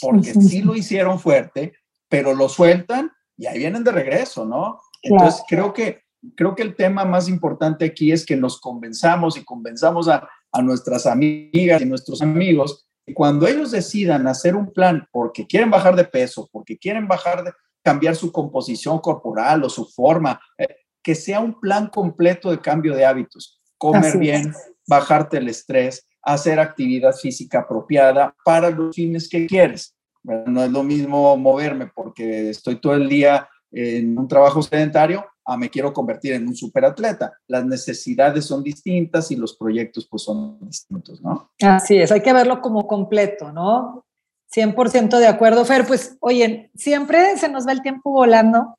porque 0.00 0.32
sí 0.32 0.62
lo 0.62 0.74
hicieron 0.74 1.18
fuerte, 1.18 1.74
pero 2.08 2.32
lo 2.32 2.48
sueltan 2.48 3.10
y 3.36 3.46
ahí 3.46 3.58
vienen 3.58 3.84
de 3.84 3.92
regreso, 3.92 4.46
¿no? 4.46 4.78
Entonces 5.02 5.42
creo 5.48 5.74
que 5.74 6.02
creo 6.36 6.54
que 6.54 6.62
el 6.62 6.76
tema 6.76 7.04
más 7.04 7.28
importante 7.28 7.84
aquí 7.84 8.12
es 8.12 8.24
que 8.24 8.36
nos 8.36 8.60
convenzamos 8.60 9.36
y 9.36 9.44
convenzamos 9.44 10.08
a, 10.08 10.28
nuestras 10.62 11.06
amigas 11.06 11.80
y 11.80 11.86
nuestros 11.86 12.20
amigos 12.20 12.86
cuando 13.14 13.46
ellos 13.46 13.70
decidan 13.70 14.26
hacer 14.26 14.54
un 14.54 14.72
plan 14.72 15.06
porque 15.10 15.46
quieren 15.46 15.70
bajar 15.70 15.96
de 15.96 16.04
peso, 16.04 16.48
porque 16.52 16.78
quieren 16.78 17.08
bajar 17.08 17.44
de 17.44 17.52
cambiar 17.82 18.14
su 18.14 18.30
composición 18.30 18.98
corporal 19.00 19.64
o 19.64 19.68
su 19.68 19.86
forma, 19.86 20.40
eh, 20.56 20.68
que 21.02 21.14
sea 21.14 21.40
un 21.40 21.58
plan 21.60 21.88
completo 21.88 22.50
de 22.50 22.60
cambio 22.60 22.94
de 22.94 23.04
hábitos, 23.04 23.60
comer 23.76 24.16
bien, 24.18 24.54
bajarte 24.86 25.38
el 25.38 25.48
estrés, 25.48 26.06
hacer 26.22 26.60
actividad 26.60 27.12
física 27.12 27.60
apropiada 27.60 28.34
para 28.44 28.70
los 28.70 28.94
fines 28.94 29.28
que 29.28 29.46
quieres. 29.46 29.96
no 30.22 30.62
es 30.62 30.70
lo 30.70 30.84
mismo 30.84 31.36
moverme 31.36 31.88
porque 31.92 32.50
estoy 32.50 32.80
todo 32.80 32.94
el 32.94 33.08
día 33.08 33.48
en 33.72 34.16
un 34.16 34.28
trabajo 34.28 34.62
sedentario 34.62 35.26
a 35.44 35.56
me 35.56 35.70
quiero 35.70 35.92
convertir 35.92 36.34
en 36.34 36.46
un 36.46 36.54
superatleta. 36.54 37.32
Las 37.48 37.64
necesidades 37.64 38.44
son 38.44 38.62
distintas 38.62 39.30
y 39.30 39.36
los 39.36 39.56
proyectos 39.56 40.06
pues 40.08 40.22
son 40.22 40.58
distintos, 40.60 41.20
¿no? 41.20 41.50
Así 41.60 41.96
es, 41.96 42.12
hay 42.12 42.20
que 42.20 42.32
verlo 42.32 42.60
como 42.60 42.86
completo, 42.86 43.52
¿no? 43.52 44.04
100% 44.54 45.18
de 45.18 45.26
acuerdo, 45.26 45.64
Fer. 45.64 45.86
Pues, 45.86 46.16
oye, 46.20 46.70
siempre 46.74 47.36
se 47.38 47.48
nos 47.48 47.66
va 47.66 47.72
el 47.72 47.82
tiempo 47.82 48.10
volando, 48.10 48.76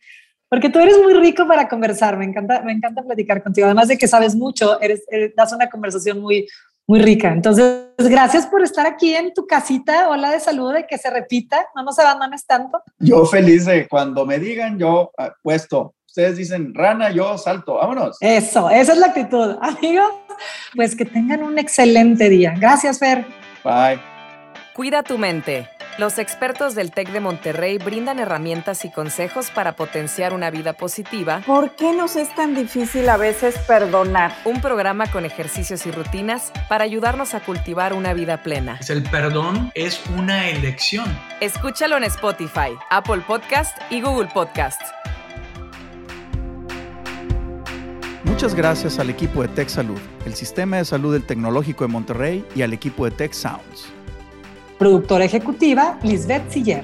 porque 0.50 0.70
tú 0.70 0.80
eres 0.80 0.98
muy 1.02 1.14
rico 1.16 1.48
para 1.48 1.68
conversar, 1.68 2.18
me 2.18 2.26
encanta, 2.26 2.62
me 2.62 2.74
encanta 2.74 3.04
platicar 3.04 3.42
contigo. 3.42 3.66
Además 3.66 3.88
de 3.88 3.98
que 3.98 4.08
sabes 4.08 4.36
mucho, 4.36 4.80
eres, 4.82 5.04
das 5.36 5.52
una 5.52 5.70
conversación 5.70 6.22
muy, 6.22 6.48
muy 6.86 7.02
rica. 7.02 7.32
Entonces, 7.32 7.88
gracias 7.98 8.46
por 8.46 8.62
estar 8.62 8.86
aquí 8.86 9.16
en 9.16 9.34
tu 9.34 9.48
casita. 9.48 10.10
Hola 10.10 10.32
de 10.32 10.40
salud, 10.40 10.74
de 10.74 10.86
que 10.86 10.98
se 10.98 11.10
repita, 11.10 11.66
no 11.76 11.84
nos 11.84 11.98
abandones 11.98 12.46
tanto. 12.46 12.82
Yo 13.00 13.26
feliz 13.26 13.66
de 13.66 13.88
cuando 13.88 14.26
me 14.26 14.38
digan, 14.38 14.78
yo 14.78 15.12
ah, 15.18 15.34
puesto. 15.42 15.96
Ustedes 16.16 16.38
dicen 16.38 16.76
rana, 16.76 17.10
yo 17.10 17.40
salto. 17.40 17.74
Vámonos. 17.74 18.18
Eso, 18.22 18.70
esa 18.70 18.94
es 18.94 19.00
la 19.00 19.08
actitud. 19.08 19.58
Amigos, 19.64 20.12
pues 20.76 20.96
que 20.96 21.06
tengan 21.06 21.42
un 21.42 21.58
excelente 21.58 22.30
día. 22.30 22.54
Gracias, 22.56 23.00
Fer. 23.00 23.26
Bye. 23.64 24.00
Cuida 24.76 25.02
tu 25.02 25.18
mente. 25.18 25.68
Los 25.98 26.20
expertos 26.20 26.76
del 26.76 26.92
TEC 26.92 27.10
de 27.10 27.20
Monterrey 27.20 27.80
brindan 27.80 28.20
herramientas 28.20 28.86
y 28.86 28.92
consejos 28.92 29.50
para 29.50 29.76
potenciar 29.76 30.34
una 30.34 30.52
vida 30.52 30.74
positiva. 30.74 31.42
¿Por 31.48 31.76
qué 31.76 31.94
nos 31.94 32.16
es 32.16 32.34
tan 32.36 32.54
difícil 32.54 33.10
a 33.10 33.18
veces 33.18 33.58
perdonar? 33.66 34.36
Un 34.46 34.62
programa 34.62 35.12
con 35.12 35.26
ejercicios 35.26 35.88
y 35.88 35.92
rutinas 35.92 36.52
para 36.70 36.84
ayudarnos 36.84 37.34
a 37.34 37.40
cultivar 37.40 37.92
una 37.94 38.14
vida 38.14 38.44
plena. 38.44 38.80
El 38.88 39.02
perdón 39.02 39.72
es 39.74 40.00
una 40.16 40.48
elección. 40.48 41.06
Escúchalo 41.40 41.98
en 41.98 42.04
Spotify, 42.04 42.78
Apple 42.92 43.24
Podcast 43.26 43.76
y 43.90 44.02
Google 44.02 44.30
Podcast. 44.32 44.80
Muchas 48.34 48.56
gracias 48.56 48.98
al 48.98 49.12
equipo 49.12 49.44
de 49.44 49.48
Tech 49.48 49.70
Salud, 49.70 50.00
el 50.26 50.34
sistema 50.34 50.78
de 50.78 50.86
salud 50.86 51.14
del 51.14 51.24
Tecnológico 51.24 51.84
de 51.84 51.94
Monterrey 51.94 52.44
y 52.56 52.64
al 52.64 52.74
equipo 52.74 53.06
de 53.06 53.12
Tech 53.12 53.32
Sounds. 53.32 53.86
Productora 54.80 55.24
ejecutiva, 55.24 56.00
Lisbeth 56.02 56.50
Siller. 56.50 56.84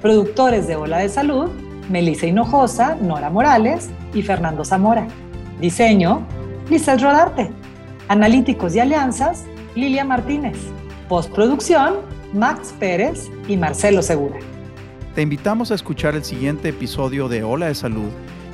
Productores 0.00 0.66
de 0.66 0.76
Ola 0.76 1.00
de 1.00 1.10
Salud, 1.10 1.50
Melissa 1.90 2.26
Hinojosa, 2.26 2.94
Nora 2.94 3.28
Morales 3.28 3.90
y 4.14 4.22
Fernando 4.22 4.64
Zamora. 4.64 5.06
Diseño, 5.60 6.26
Lizeth 6.70 7.02
Rodarte. 7.02 7.50
Analíticos 8.08 8.74
y 8.74 8.80
alianzas, 8.80 9.44
Lilia 9.74 10.06
Martínez. 10.06 10.56
Postproducción, 11.06 11.96
Max 12.32 12.74
Pérez 12.80 13.28
y 13.46 13.58
Marcelo 13.58 14.00
Segura. 14.00 14.38
Te 15.14 15.20
invitamos 15.20 15.70
a 15.70 15.74
escuchar 15.74 16.14
el 16.14 16.24
siguiente 16.24 16.70
episodio 16.70 17.28
de 17.28 17.44
Ola 17.44 17.66
de 17.66 17.74
Salud 17.74 18.08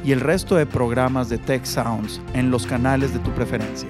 y 0.05 0.13
el 0.13 0.21
resto 0.21 0.57
de 0.57 0.67
programas 0.67 1.29
de 1.29 1.39
Tech 1.39 1.65
Sounds 1.65 2.21
en 2.35 2.51
los 2.51 2.67
canales 2.67 3.13
de 3.15 3.21
tu 3.21 3.31
preferencia. 3.31 3.89